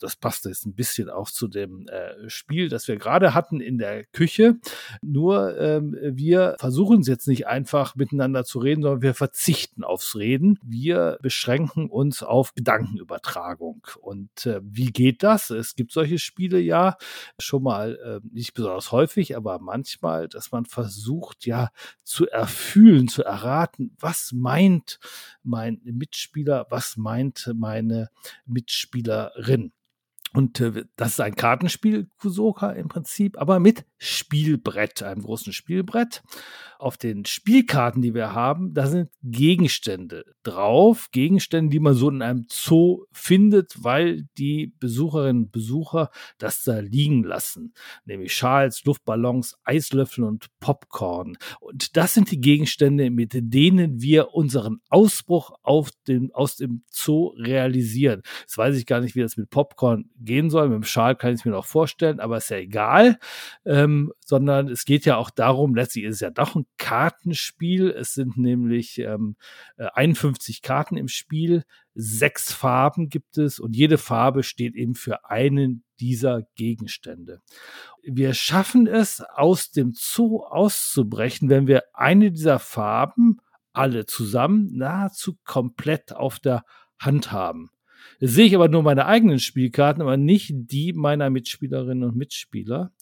[0.00, 3.78] Das passt jetzt ein bisschen auch zu dem äh, Spiel, das wir gerade hatten in
[3.78, 4.56] der Küche.
[5.02, 10.16] Nur ähm, wir versuchen es jetzt nicht einfach miteinander zu reden, sondern wir verzichten aufs
[10.16, 10.58] Reden.
[10.62, 13.86] Wir beschränken uns auf Gedankenübertragung.
[14.00, 15.50] Und äh, wie geht das?
[15.50, 16.96] Es gibt solche Spiele ja
[17.38, 19.85] schon mal äh, nicht besonders häufig, aber manchmal,
[20.28, 21.70] dass man versucht, ja,
[22.02, 24.98] zu erfühlen, zu erraten, was meint
[25.42, 28.10] mein Mitspieler, was meint meine
[28.46, 29.72] Mitspielerin.
[30.32, 36.22] Und äh, das ist ein Kartenspiel, Kusoka im Prinzip, aber mit Spielbrett, einem großen Spielbrett
[36.78, 41.08] auf den Spielkarten, die wir haben, da sind Gegenstände drauf.
[41.10, 46.80] Gegenstände, die man so in einem Zoo findet, weil die Besucherinnen und Besucher das da
[46.80, 47.72] liegen lassen.
[48.04, 51.38] Nämlich Schals, Luftballons, Eislöffel und Popcorn.
[51.60, 57.28] Und das sind die Gegenstände, mit denen wir unseren Ausbruch auf den, aus dem Zoo
[57.38, 58.22] realisieren.
[58.40, 60.68] Jetzt weiß ich gar nicht, wie das mit Popcorn gehen soll.
[60.68, 63.18] Mit dem Schal kann ich es mir noch vorstellen, aber ist ja egal.
[63.64, 67.88] Ähm, sondern es geht ja auch darum, letztlich ist es ja doch ein Kartenspiel.
[67.88, 69.36] Es sind nämlich ähm,
[69.78, 71.64] 51 äh, Karten im Spiel,
[71.94, 77.40] sechs Farben gibt es und jede Farbe steht eben für einen dieser Gegenstände.
[78.02, 83.38] Wir schaffen es, aus dem Zoo auszubrechen, wenn wir eine dieser Farben
[83.72, 86.64] alle zusammen nahezu komplett auf der
[86.98, 87.70] Hand haben.
[88.20, 92.92] Sehe ich aber nur meine eigenen Spielkarten, aber nicht die meiner Mitspielerinnen und Mitspieler.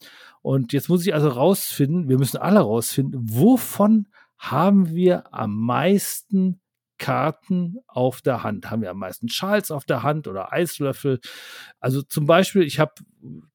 [0.43, 6.61] Und jetzt muss ich also rausfinden, wir müssen alle rausfinden, wovon haben wir am meisten
[6.99, 8.71] Karten auf der Hand?
[8.71, 11.21] Haben wir am meisten Schals auf der Hand oder Eislöffel?
[11.81, 12.93] Also zum Beispiel, ich habe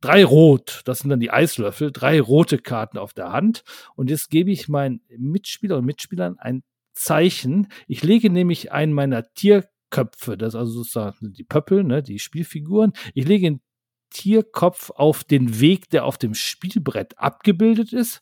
[0.02, 3.64] drei Rot, das sind dann die Eislöffel, drei rote Karten auf der Hand.
[3.96, 7.68] Und jetzt gebe ich meinen Mitspielern und Mitspielern ein Zeichen.
[7.88, 12.94] Ich lege nämlich einen meiner Tier Köpfe, das also sozusagen die Pöppel, ne, die Spielfiguren.
[13.14, 13.62] Ich lege den
[14.10, 18.22] Tierkopf auf den Weg, der auf dem Spielbrett abgebildet ist,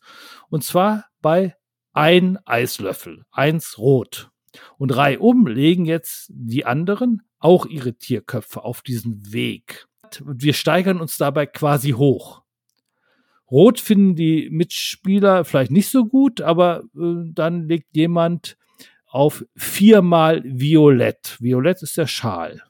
[0.49, 1.55] und zwar bei
[1.93, 4.29] ein Eislöffel, eins rot.
[4.77, 9.87] Und reihum legen jetzt die anderen auch ihre Tierköpfe auf diesen Weg.
[10.23, 12.43] Und wir steigern uns dabei quasi hoch.
[13.49, 18.57] Rot finden die Mitspieler vielleicht nicht so gut, aber äh, dann legt jemand
[19.07, 21.37] auf viermal Violett.
[21.39, 22.61] Violett ist der Schal.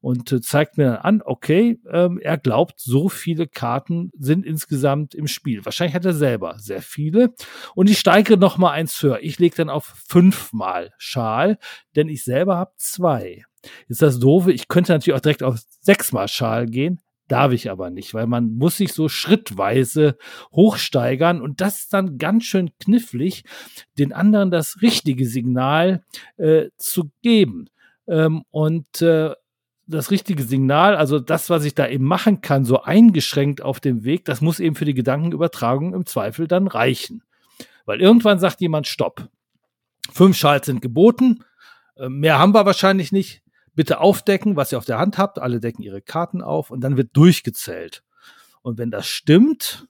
[0.00, 5.14] Und äh, zeigt mir dann an, okay, ähm, er glaubt, so viele Karten sind insgesamt
[5.14, 5.64] im Spiel.
[5.64, 7.34] Wahrscheinlich hat er selber sehr viele.
[7.74, 9.18] Und ich steige noch mal eins höher.
[9.22, 11.58] Ich lege dann auf fünfmal Schal,
[11.96, 13.44] denn ich selber habe zwei.
[13.88, 17.00] Jetzt das doofe, ich könnte natürlich auch direkt auf sechsmal Schal gehen.
[17.28, 20.16] Darf ich aber nicht, weil man muss sich so schrittweise
[20.50, 23.44] hochsteigern und das ist dann ganz schön knifflig,
[23.98, 26.02] den anderen das richtige Signal
[26.38, 27.68] äh, zu geben.
[28.06, 29.34] Ähm, und äh,
[29.86, 34.04] das richtige Signal, also das, was ich da eben machen kann, so eingeschränkt auf dem
[34.04, 37.22] Weg, das muss eben für die Gedankenübertragung im Zweifel dann reichen.
[37.84, 39.28] Weil irgendwann sagt jemand Stopp.
[40.10, 41.44] Fünf Schals sind geboten,
[41.96, 43.42] äh, mehr haben wir wahrscheinlich nicht
[43.78, 45.38] bitte aufdecken, was ihr auf der Hand habt.
[45.38, 48.02] Alle decken ihre Karten auf und dann wird durchgezählt.
[48.60, 49.86] Und wenn das stimmt,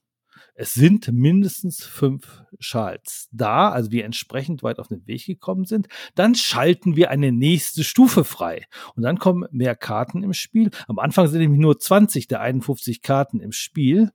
[0.52, 5.88] es sind mindestens fünf Schals da, also wir entsprechend weit auf den Weg gekommen sind,
[6.14, 8.66] dann schalten wir eine nächste Stufe frei.
[8.94, 10.68] Und dann kommen mehr Karten im Spiel.
[10.86, 14.10] Am Anfang sind nämlich nur 20 der 51 Karten im Spiel.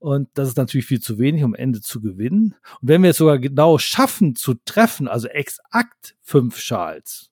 [0.00, 2.56] Und das ist natürlich viel zu wenig, um Ende zu gewinnen.
[2.80, 7.30] Und wenn wir es sogar genau schaffen zu treffen, also exakt fünf Schals,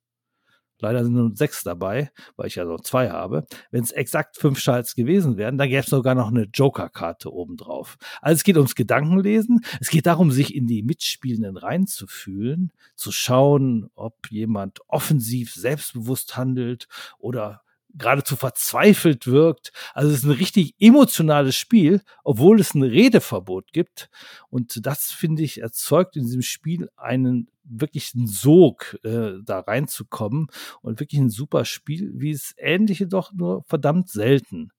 [0.80, 3.46] Leider sind nur sechs dabei, weil ich ja noch zwei habe.
[3.70, 7.96] Wenn es exakt fünf Schalts gewesen wären, dann gäbe es sogar noch eine Joker-Karte obendrauf.
[8.20, 9.60] Also es geht ums Gedankenlesen.
[9.80, 16.88] Es geht darum, sich in die Mitspielenden reinzufühlen, zu schauen, ob jemand offensiv selbstbewusst handelt
[17.18, 17.63] oder
[17.94, 19.72] geradezu verzweifelt wirkt.
[19.94, 24.10] Also es ist ein richtig emotionales Spiel, obwohl es ein Redeverbot gibt.
[24.50, 30.48] Und das, finde ich, erzeugt in diesem Spiel einen wirklichen Sog, äh, da reinzukommen
[30.82, 34.70] und wirklich ein super Spiel, wie es ähnliche doch nur verdammt selten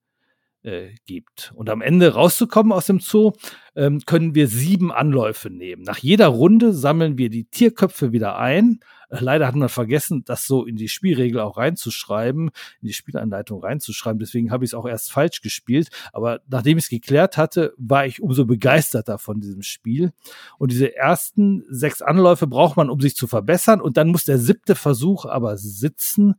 [0.66, 1.52] äh, gibt.
[1.54, 3.32] Und am Ende rauszukommen aus dem Zoo,
[3.76, 5.82] ähm, können wir sieben Anläufe nehmen.
[5.82, 8.80] Nach jeder Runde sammeln wir die Tierköpfe wieder ein.
[9.08, 12.50] Äh, leider hat man vergessen, das so in die Spielregel auch reinzuschreiben,
[12.80, 14.18] in die Spielanleitung reinzuschreiben.
[14.18, 15.88] Deswegen habe ich es auch erst falsch gespielt.
[16.12, 20.12] Aber nachdem ich es geklärt hatte, war ich umso begeisterter von diesem Spiel.
[20.58, 23.80] Und diese ersten sechs Anläufe braucht man, um sich zu verbessern.
[23.80, 26.34] Und dann muss der siebte Versuch aber sitzen.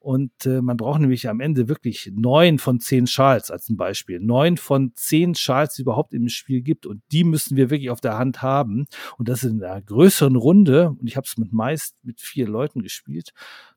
[0.00, 4.18] Und äh, man braucht nämlich am Ende wirklich neun von zehn Schals als ein Beispiel.
[4.18, 6.86] Neun von zehn Schals, die überhaupt im Spiel gibt.
[6.86, 8.86] Und die müssen wir wirklich auf der Hand haben.
[9.18, 10.88] Und das in einer größeren Runde.
[10.98, 13.32] Und ich habe es mit meist mit vier Leuten gespielt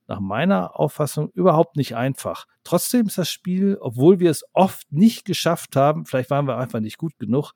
[0.07, 2.45] nach meiner Auffassung überhaupt nicht einfach.
[2.63, 6.79] Trotzdem ist das Spiel, obwohl wir es oft nicht geschafft haben, vielleicht waren wir einfach
[6.79, 7.53] nicht gut genug,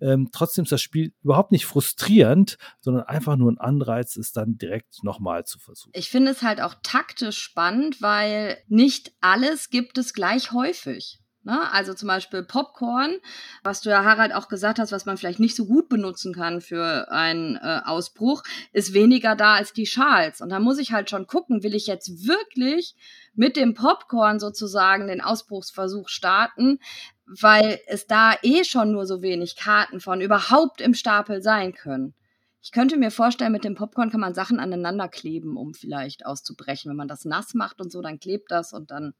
[0.00, 4.58] ähm, trotzdem ist das Spiel überhaupt nicht frustrierend, sondern einfach nur ein Anreiz, es dann
[4.58, 5.92] direkt nochmal zu versuchen.
[5.94, 11.20] Ich finde es halt auch taktisch spannend, weil nicht alles gibt es gleich häufig.
[11.48, 11.72] Ne?
[11.72, 13.16] Also zum Beispiel Popcorn,
[13.62, 16.60] was du ja Harald auch gesagt hast, was man vielleicht nicht so gut benutzen kann
[16.60, 18.42] für einen äh, Ausbruch,
[18.74, 20.42] ist weniger da als die Schals.
[20.42, 22.94] Und da muss ich halt schon gucken, will ich jetzt wirklich
[23.34, 26.80] mit dem Popcorn sozusagen den Ausbruchsversuch starten,
[27.24, 32.12] weil es da eh schon nur so wenig Karten von überhaupt im Stapel sein können.
[32.60, 36.90] Ich könnte mir vorstellen, mit dem Popcorn kann man Sachen aneinander kleben, um vielleicht auszubrechen.
[36.90, 39.14] Wenn man das nass macht und so, dann klebt das und dann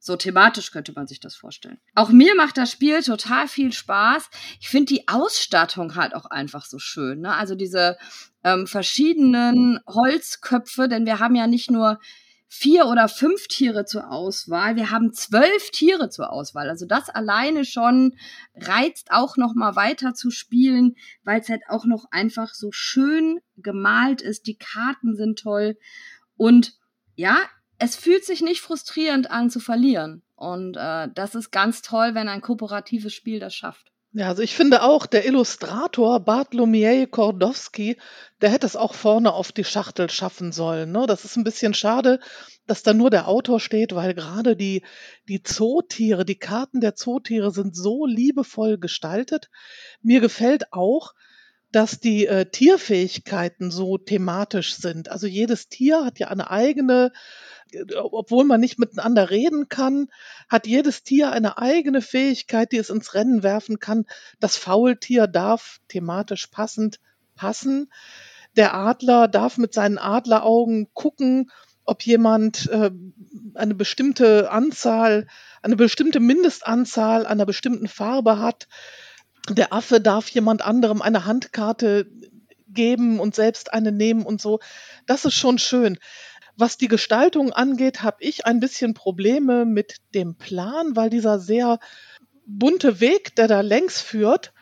[0.00, 1.78] so thematisch könnte man sich das vorstellen.
[1.94, 4.30] Auch mir macht das Spiel total viel Spaß.
[4.58, 7.20] Ich finde die Ausstattung halt auch einfach so schön.
[7.20, 7.34] Ne?
[7.34, 7.98] Also diese
[8.42, 12.00] ähm, verschiedenen Holzköpfe, denn wir haben ja nicht nur
[12.48, 16.68] vier oder fünf Tiere zur Auswahl, wir haben zwölf Tiere zur Auswahl.
[16.68, 18.16] Also das alleine schon
[18.56, 23.38] reizt auch noch mal weiter zu spielen, weil es halt auch noch einfach so schön
[23.56, 24.46] gemalt ist.
[24.46, 25.76] Die Karten sind toll
[26.36, 26.72] und
[27.14, 27.38] ja,
[27.80, 30.22] es fühlt sich nicht frustrierend an zu verlieren.
[30.36, 33.90] Und äh, das ist ganz toll, wenn ein kooperatives Spiel das schafft.
[34.12, 37.96] Ja, also ich finde auch, der Illustrator Bartlomiej Kordowski,
[38.40, 40.90] der hätte es auch vorne auf die Schachtel schaffen sollen.
[40.90, 41.06] Ne?
[41.06, 42.18] Das ist ein bisschen schade,
[42.66, 44.84] dass da nur der Autor steht, weil gerade die,
[45.28, 49.48] die Zootiere, die Karten der Zootiere sind so liebevoll gestaltet.
[50.02, 51.14] Mir gefällt auch,
[51.72, 55.08] dass die äh, Tierfähigkeiten so thematisch sind.
[55.08, 57.12] Also jedes Tier hat ja eine eigene
[57.94, 60.08] obwohl man nicht miteinander reden kann,
[60.48, 64.06] hat jedes Tier eine eigene Fähigkeit, die es ins Rennen werfen kann.
[64.38, 67.00] Das Faultier darf thematisch passend
[67.34, 67.90] passen.
[68.56, 71.50] Der Adler darf mit seinen Adleraugen gucken,
[71.84, 72.90] ob jemand äh,
[73.54, 75.26] eine bestimmte Anzahl,
[75.62, 78.68] eine bestimmte Mindestanzahl einer bestimmten Farbe hat.
[79.48, 82.06] Der Affe darf jemand anderem eine Handkarte
[82.68, 84.60] geben und selbst eine nehmen und so.
[85.06, 85.98] Das ist schon schön.
[86.60, 91.78] Was die Gestaltung angeht, habe ich ein bisschen Probleme mit dem Plan, weil dieser sehr
[92.44, 94.52] bunte Weg, der da längs führt,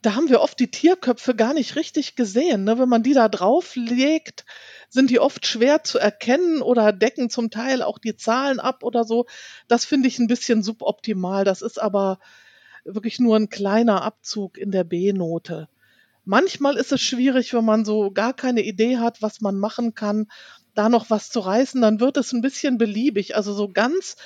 [0.00, 2.64] da haben wir oft die Tierköpfe gar nicht richtig gesehen.
[2.64, 2.78] Ne?
[2.78, 4.46] Wenn man die da drauflegt,
[4.88, 9.04] sind die oft schwer zu erkennen oder decken zum Teil auch die Zahlen ab oder
[9.04, 9.26] so.
[9.68, 11.44] Das finde ich ein bisschen suboptimal.
[11.44, 12.18] Das ist aber
[12.86, 15.68] wirklich nur ein kleiner Abzug in der B-Note.
[16.24, 20.28] Manchmal ist es schwierig, wenn man so gar keine Idee hat, was man machen kann
[20.76, 23.36] da noch was zu reißen, dann wird es ein bisschen beliebig.
[23.36, 24.16] Also so ganz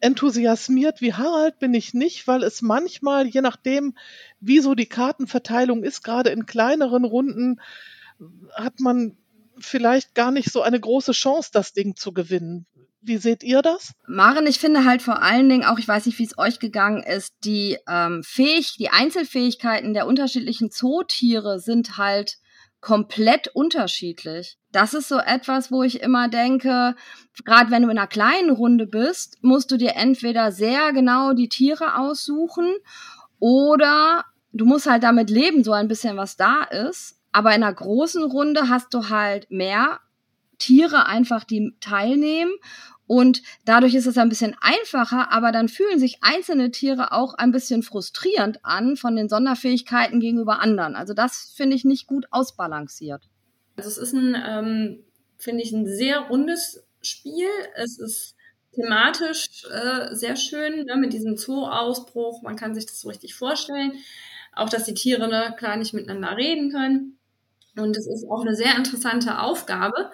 [0.00, 3.94] enthusiasmiert wie Harald bin ich nicht, weil es manchmal, je nachdem,
[4.40, 7.60] wie so die Kartenverteilung ist, gerade in kleineren Runden,
[8.54, 9.16] hat man
[9.58, 12.66] vielleicht gar nicht so eine große Chance, das Ding zu gewinnen.
[13.00, 13.94] Wie seht ihr das?
[14.06, 17.02] Maren, ich finde halt vor allen Dingen auch, ich weiß nicht, wie es euch gegangen
[17.02, 22.38] ist, die ähm, Fähig, die Einzelfähigkeiten der unterschiedlichen Zootiere sind halt
[22.82, 24.58] komplett unterschiedlich.
[24.72, 26.94] Das ist so etwas, wo ich immer denke,
[27.44, 31.48] gerade wenn du in einer kleinen Runde bist, musst du dir entweder sehr genau die
[31.48, 32.70] Tiere aussuchen
[33.38, 37.20] oder du musst halt damit leben, so ein bisschen was da ist.
[37.30, 40.00] Aber in einer großen Runde hast du halt mehr
[40.58, 42.52] Tiere einfach, die teilnehmen
[43.06, 47.52] und dadurch ist es ein bisschen einfacher, aber dann fühlen sich einzelne Tiere auch ein
[47.52, 50.94] bisschen frustrierend an von den Sonderfähigkeiten gegenüber anderen.
[50.94, 53.28] Also das finde ich nicht gut ausbalanciert.
[53.76, 55.04] Also es ist ein, ähm,
[55.36, 57.48] finde ich, ein sehr rundes Spiel.
[57.74, 58.36] Es ist
[58.74, 62.42] thematisch äh, sehr schön, ne, mit diesem Zoo-Ausbruch.
[62.42, 63.92] Man kann sich das so richtig vorstellen.
[64.54, 67.18] Auch, dass die Tiere ne, klar nicht miteinander reden können.
[67.76, 70.10] Und es ist auch eine sehr interessante Aufgabe.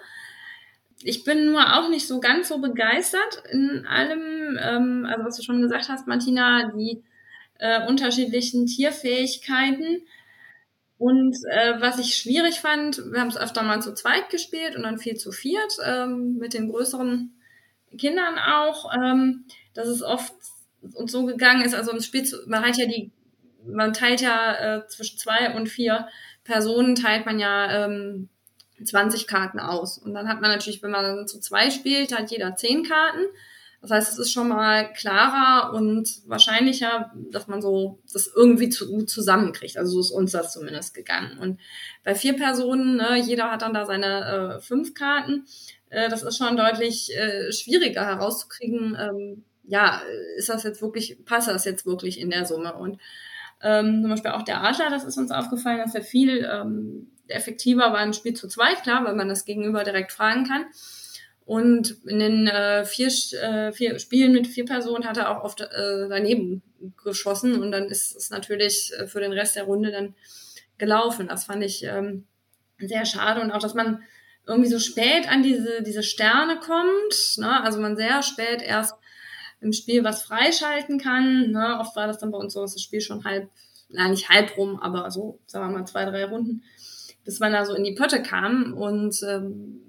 [1.01, 5.43] Ich bin nur auch nicht so ganz so begeistert in allem, ähm, also was du
[5.43, 7.03] schon gesagt hast, Martina, die
[7.59, 10.01] äh, unterschiedlichen Tierfähigkeiten.
[10.97, 14.83] Und äh, was ich schwierig fand, wir haben es öfter mal zu zweit gespielt und
[14.83, 17.33] dann viel zu viert, ähm, mit den größeren
[17.97, 20.33] Kindern auch, ähm, dass es oft
[20.93, 23.11] uns so gegangen ist, also im Spiel, man hat ja die,
[23.65, 26.07] man teilt ja äh, zwischen zwei und vier
[26.43, 28.29] Personen, teilt man ja ähm,
[28.83, 29.97] 20 Karten aus.
[29.97, 33.25] Und dann hat man natürlich, wenn man zu zwei spielt, hat jeder zehn Karten.
[33.81, 38.87] Das heißt, es ist schon mal klarer und wahrscheinlicher, dass man so das irgendwie zu,
[38.87, 39.77] gut zusammenkriegt.
[39.77, 41.37] Also so ist uns das zumindest gegangen.
[41.39, 41.59] Und
[42.03, 45.45] bei vier Personen, ne, jeder hat dann da seine äh, fünf Karten.
[45.89, 48.97] Äh, das ist schon deutlich äh, schwieriger herauszukriegen.
[48.99, 50.01] Ähm, ja,
[50.35, 52.73] ist das jetzt wirklich, passt das jetzt wirklich in der Summe?
[52.73, 52.99] Und
[53.61, 57.93] ähm, zum Beispiel auch der Adler, das ist uns aufgefallen, dass er viel ähm, effektiver
[57.93, 60.65] war im Spiel zu zweit, klar, weil man das Gegenüber direkt fragen kann.
[61.45, 63.07] Und in den äh, vier,
[63.41, 66.61] äh, vier Spielen mit vier Personen hat er auch oft äh, daneben
[67.03, 70.13] geschossen und dann ist es natürlich äh, für den Rest der Runde dann
[70.77, 71.27] gelaufen.
[71.27, 72.27] Das fand ich ähm,
[72.77, 74.03] sehr schade und auch, dass man
[74.45, 77.63] irgendwie so spät an diese, diese Sterne kommt, ne?
[77.63, 78.95] also man sehr spät erst
[79.61, 81.51] im Spiel was freischalten kann.
[81.51, 81.77] Ne?
[81.79, 83.49] Oft war das dann bei uns so, dass das Spiel schon halb,
[83.89, 86.63] nein, nicht halb rum, aber so, sagen wir mal, zwei, drei Runden,
[87.29, 89.81] bis man da so in die Pötte kam und ähm,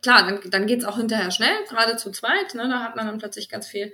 [0.00, 2.54] klar, dann, dann geht es auch hinterher schnell, gerade zu zweit.
[2.54, 2.68] Ne?
[2.68, 3.92] Da hat man dann plötzlich ganz viel,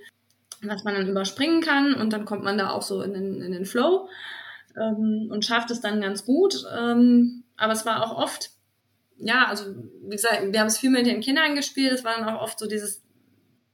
[0.60, 3.52] was man dann überspringen kann und dann kommt man da auch so in den, in
[3.52, 4.10] den Flow
[4.76, 6.62] ähm, und schafft es dann ganz gut.
[6.78, 8.50] Ähm, aber es war auch oft,
[9.16, 9.64] ja, also
[10.02, 11.94] wie gesagt, wir haben es viel mit den Kindern gespielt.
[11.94, 13.02] Es war dann auch oft so dieses,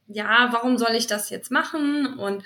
[0.06, 2.16] ja, warum soll ich das jetzt machen?
[2.16, 2.44] Und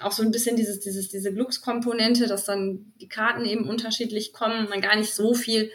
[0.00, 4.68] auch so ein bisschen dieses, dieses, diese Glückskomponente, dass dann die Karten eben unterschiedlich kommen,
[4.68, 5.70] man gar nicht so viel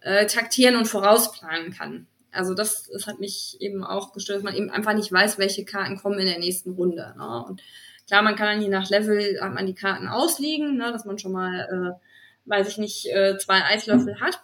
[0.00, 2.06] äh, taktieren und vorausplanen kann.
[2.30, 5.64] Also das, das hat mich eben auch gestört, dass man eben einfach nicht weiß, welche
[5.64, 7.14] Karten kommen in der nächsten Runde.
[7.16, 7.44] Ne?
[7.46, 7.62] Und
[8.06, 10.90] klar, man kann dann je nach Level hat man die Karten ausliegen, ne?
[10.90, 14.40] dass man schon mal, äh, weiß ich nicht, äh, zwei Eislöffel hat.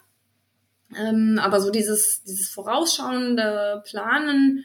[0.97, 4.65] Ähm, aber so dieses, dieses vorausschauende Planen,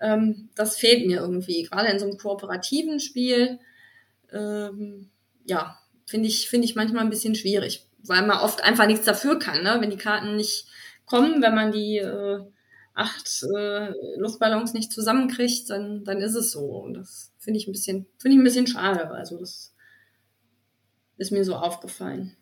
[0.00, 1.62] ähm, das fehlt mir irgendwie.
[1.62, 3.58] Gerade in so einem kooperativen Spiel,
[4.34, 5.10] ähm,
[5.44, 9.38] ja, finde ich, finde ich manchmal ein bisschen schwierig, weil man oft einfach nichts dafür
[9.38, 9.76] kann, ne?
[9.80, 10.66] wenn die Karten nicht
[11.06, 12.40] kommen, wenn man die äh,
[12.94, 16.64] acht äh, Luftballons nicht zusammenkriegt, dann, dann ist es so.
[16.64, 19.10] Und das finde ich ein bisschen, finde ich ein bisschen schade.
[19.10, 19.74] Also das
[21.16, 22.36] ist mir so aufgefallen.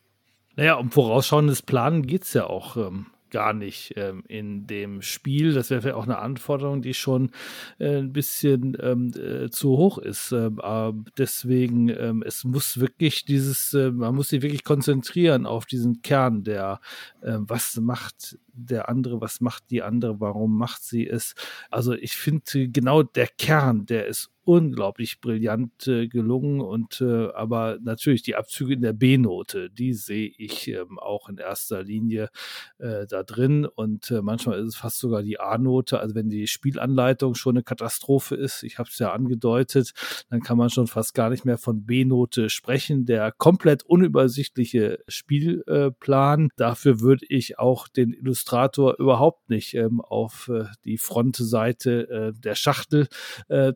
[0.54, 5.52] Naja, um vorausschauendes Planen geht es ja auch ähm, gar nicht ähm, in dem Spiel.
[5.54, 7.30] Das wäre auch eine Anforderung, die schon
[7.78, 10.30] äh, ein bisschen ähm, äh, zu hoch ist.
[10.30, 16.02] Ähm, deswegen, ähm, es muss wirklich dieses, äh, man muss sich wirklich konzentrieren auf diesen
[16.02, 16.80] Kern, der
[17.22, 21.34] äh, was macht der andere, was macht die andere, warum macht sie es.
[21.70, 27.78] Also ich finde genau der Kern, der ist unglaublich brillant äh, gelungen und äh, aber
[27.82, 32.28] natürlich die Abzüge in der B-Note, die sehe ich ähm, auch in erster Linie
[32.78, 36.46] äh, da drin und äh, manchmal ist es fast sogar die A-Note, also wenn die
[36.46, 39.92] Spielanleitung schon eine Katastrophe ist, ich habe es ja angedeutet,
[40.30, 43.06] dann kann man schon fast gar nicht mehr von B-Note sprechen.
[43.06, 50.64] Der komplett unübersichtliche Spielplan, dafür würde ich auch den Illustrator überhaupt nicht ähm, auf äh,
[50.84, 53.08] die Frontseite äh, der Schachtel
[53.48, 53.72] äh,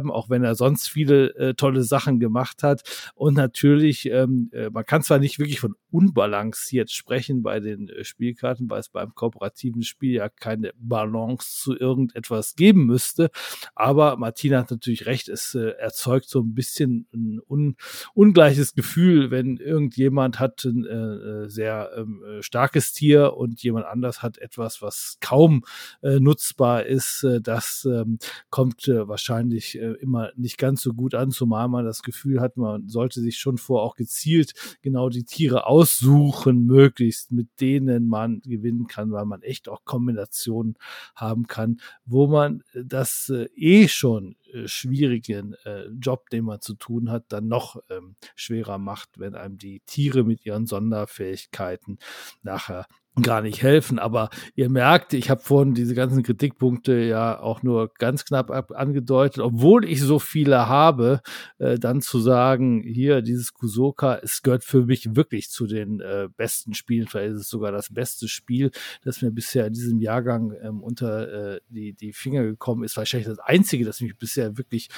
[0.00, 2.82] draufschreiben, auch wenn er sonst viele äh, tolle Sachen gemacht hat.
[3.14, 8.04] Und natürlich, ähm, äh, man kann zwar nicht wirklich von unbalanciert sprechen bei den äh,
[8.04, 13.30] Spielkarten, weil es beim kooperativen Spiel ja keine Balance zu irgendetwas geben müsste.
[13.74, 17.76] Aber Martina hat natürlich recht, es äh, erzeugt so ein bisschen ein un
[18.14, 24.22] ungleiches Gefühl, wenn irgendjemand hat ein äh, sehr ähm, äh, starkes Tier und jemand anders
[24.22, 25.64] hat etwas, was kaum
[26.02, 27.24] äh, nutzbar ist.
[27.24, 28.18] Äh, das ähm,
[28.50, 32.56] kommt äh, wahrscheinlich äh, immer nicht ganz so gut an, zumal man das Gefühl hat,
[32.56, 38.40] man sollte sich schon vor auch gezielt genau die Tiere aussuchen, möglichst mit denen man
[38.42, 40.76] gewinnen kann, weil man echt auch Kombinationen
[41.16, 46.74] haben kann, wo man das äh, eh schon äh, schwierigen äh, Job, den man zu
[46.74, 51.98] tun hat, dann noch ähm, schwerer macht, wenn einem die Tiere mit ihren Sonderfähigkeiten
[52.42, 52.86] nachher
[53.22, 53.98] gar nicht helfen.
[53.98, 59.42] Aber ihr merkt, ich habe vorhin diese ganzen Kritikpunkte ja auch nur ganz knapp angedeutet,
[59.42, 61.20] obwohl ich so viele habe,
[61.58, 66.28] äh, dann zu sagen, hier, dieses Kusoka, es gehört für mich wirklich zu den äh,
[66.36, 68.70] besten Spielen, vielleicht ist es sogar das beste Spiel,
[69.02, 72.96] das mir bisher in diesem Jahrgang ähm, unter äh, die, die Finger gekommen ist.
[72.96, 74.88] Wahrscheinlich das einzige, das mich bisher wirklich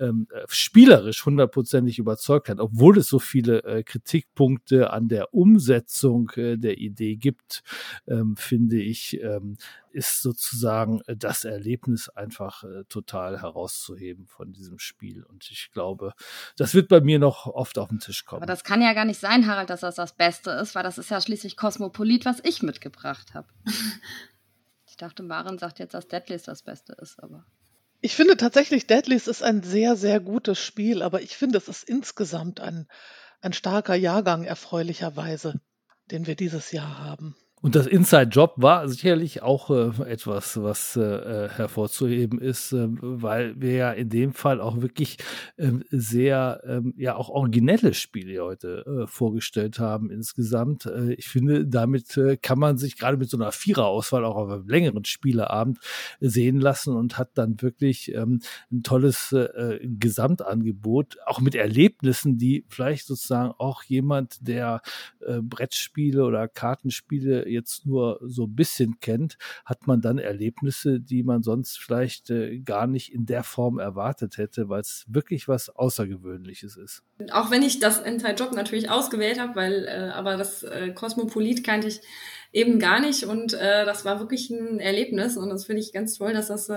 [0.00, 6.30] ähm, äh, spielerisch hundertprozentig überzeugt hat, obwohl es so viele äh, Kritikpunkte an der Umsetzung
[6.36, 7.62] äh, der Idee gibt
[8.06, 9.56] ähm, finde ich, ähm,
[9.96, 15.24] ist sozusagen äh, das Erlebnis einfach äh, total herauszuheben von diesem Spiel.
[15.24, 16.12] Und ich glaube,
[16.56, 18.42] das wird bei mir noch oft auf den Tisch kommen.
[18.42, 20.98] Aber das kann ja gar nicht sein, Harald, dass das das Beste ist, weil das
[20.98, 23.48] ist ja schließlich Kosmopolit, was ich mitgebracht habe.
[24.86, 27.46] ich dachte, Maren sagt jetzt, dass Deadlies das Beste ist, aber.
[28.02, 31.88] Ich finde tatsächlich, Deadlies ist ein sehr, sehr gutes Spiel, aber ich finde, es ist
[31.88, 32.86] insgesamt ein,
[33.40, 35.60] ein starker Jahrgang erfreulicherweise,
[36.10, 37.34] den wir dieses Jahr haben.
[37.66, 42.86] Und das Inside Job war sicherlich auch äh, etwas, was äh, äh, hervorzuheben ist, äh,
[42.88, 45.16] weil wir ja in dem Fall auch wirklich
[45.58, 50.86] ähm, sehr, ähm, ja auch originelle Spiele heute äh, vorgestellt haben insgesamt.
[50.86, 54.68] Äh, ich finde, damit kann man sich gerade mit so einer Viererauswahl auch auf einem
[54.68, 55.80] längeren Spieleabend
[56.20, 59.34] sehen lassen und hat dann wirklich ähm, ein tolles
[59.82, 64.82] Gesamtangebot, auch mit Erlebnissen, die vielleicht sozusagen auch jemand, der
[65.18, 71.42] Brettspiele oder Kartenspiele jetzt nur so ein bisschen kennt, hat man dann Erlebnisse, die man
[71.42, 76.76] sonst vielleicht äh, gar nicht in der Form erwartet hätte, weil es wirklich was Außergewöhnliches
[76.76, 77.02] ist.
[77.32, 81.64] Auch wenn ich das Inside Job natürlich ausgewählt habe, weil äh, aber das äh, Cosmopolit
[81.64, 82.00] kannte ich
[82.52, 86.32] eben gar nicht und das war wirklich ein Erlebnis und das finde ich ganz toll,
[86.32, 86.70] dass das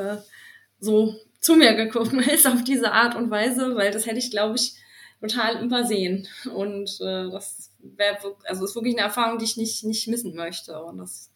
[0.79, 4.55] so zu mir gekommen ist auf diese Art und Weise, weil das hätte ich, glaube
[4.55, 4.75] ich,
[5.21, 6.27] total übersehen.
[6.53, 10.81] Und äh, das wäre, also ist wirklich eine Erfahrung, die ich nicht, nicht missen möchte.
[10.83, 11.31] Und das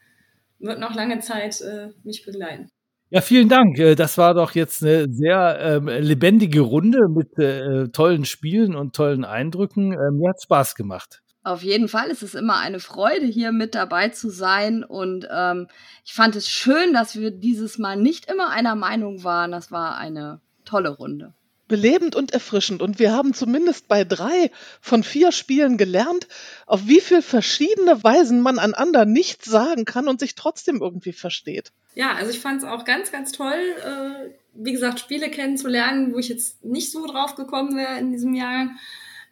[0.59, 2.69] wird noch lange Zeit äh, mich begleiten.
[3.09, 3.77] Ja, vielen Dank.
[3.77, 8.95] Äh, das war doch jetzt eine sehr ähm, lebendige Runde mit äh, tollen Spielen und
[8.95, 9.91] tollen Eindrücken.
[9.91, 11.21] Ähm, mir hat Spaß gemacht.
[11.45, 14.85] Auf jeden Fall ist es immer eine Freude, hier mit dabei zu sein.
[14.85, 15.67] Und ähm,
[16.05, 19.51] ich fand es schön, dass wir dieses Mal nicht immer einer Meinung waren.
[19.51, 21.33] Das war eine tolle Runde
[21.73, 22.83] belebend und erfrischend.
[22.83, 26.27] Und wir haben zumindest bei drei von vier Spielen gelernt,
[26.67, 31.71] auf wie viele verschiedene Weisen man einander nichts sagen kann und sich trotzdem irgendwie versteht.
[31.95, 36.19] Ja, also ich fand es auch ganz, ganz toll, äh, wie gesagt, Spiele kennenzulernen, wo
[36.19, 38.69] ich jetzt nicht so drauf gekommen wäre in diesem Jahr.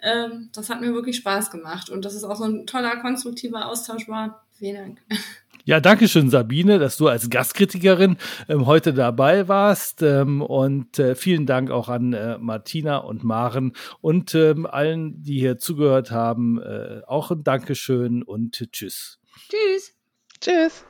[0.01, 3.67] Ähm, das hat mir wirklich Spaß gemacht und dass es auch so ein toller, konstruktiver
[3.67, 4.43] Austausch war.
[4.57, 5.19] Vielen Dank.
[5.63, 8.17] Ja, danke schön, Sabine, dass du als Gastkritikerin
[8.49, 10.01] ähm, heute dabei warst.
[10.01, 15.39] Ähm, und äh, vielen Dank auch an äh, Martina und Maren und ähm, allen, die
[15.39, 16.61] hier zugehört haben.
[16.61, 19.19] Äh, auch ein Dankeschön und tschüss.
[19.49, 19.93] Tschüss.
[20.39, 20.85] Tschüss.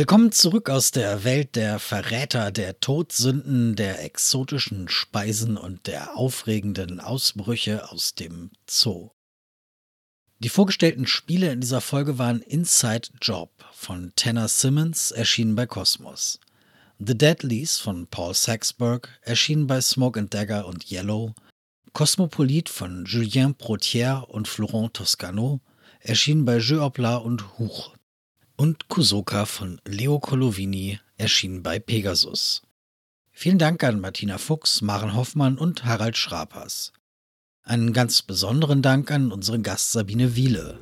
[0.00, 7.00] Willkommen zurück aus der Welt der Verräter, der Todsünden, der exotischen Speisen und der aufregenden
[7.00, 9.10] Ausbrüche aus dem Zoo.
[10.38, 16.40] Die vorgestellten Spiele in dieser Folge waren Inside Job von Tanner Simmons, erschienen bei Cosmos.
[16.98, 21.34] The Deadlies von Paul Saxberg, erschienen bei Smoke and Dagger und Yellow.
[21.92, 25.60] Cosmopolit von Julien Protier und Florent Toscano,
[25.98, 27.92] erschienen bei Jeux Opla und Huch
[28.60, 32.60] und Kusoka von Leo Colovini, erschienen bei Pegasus.
[33.32, 36.92] Vielen Dank an Martina Fuchs, Maren Hoffmann und Harald Schrapers.
[37.62, 40.78] Einen ganz besonderen Dank an unseren Gast Sabine Wiele.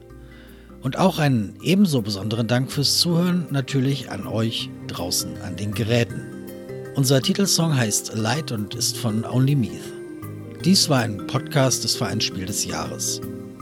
[0.82, 6.26] Und auch einen ebenso besonderen Dank fürs Zuhören natürlich an euch draußen an den Geräten.
[6.96, 9.92] Unser Titelsong heißt Light und ist von Only Meath.
[10.64, 13.20] Dies war ein Podcast des Vereinsspiel des Jahres.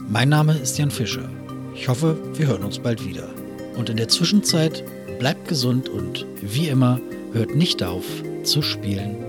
[0.09, 1.29] Mein Name ist Jan Fischer.
[1.75, 3.29] Ich hoffe, wir hören uns bald wieder.
[3.77, 4.83] Und in der Zwischenzeit
[5.19, 6.99] bleibt gesund und wie immer
[7.33, 8.05] hört nicht auf
[8.43, 9.26] zu spielen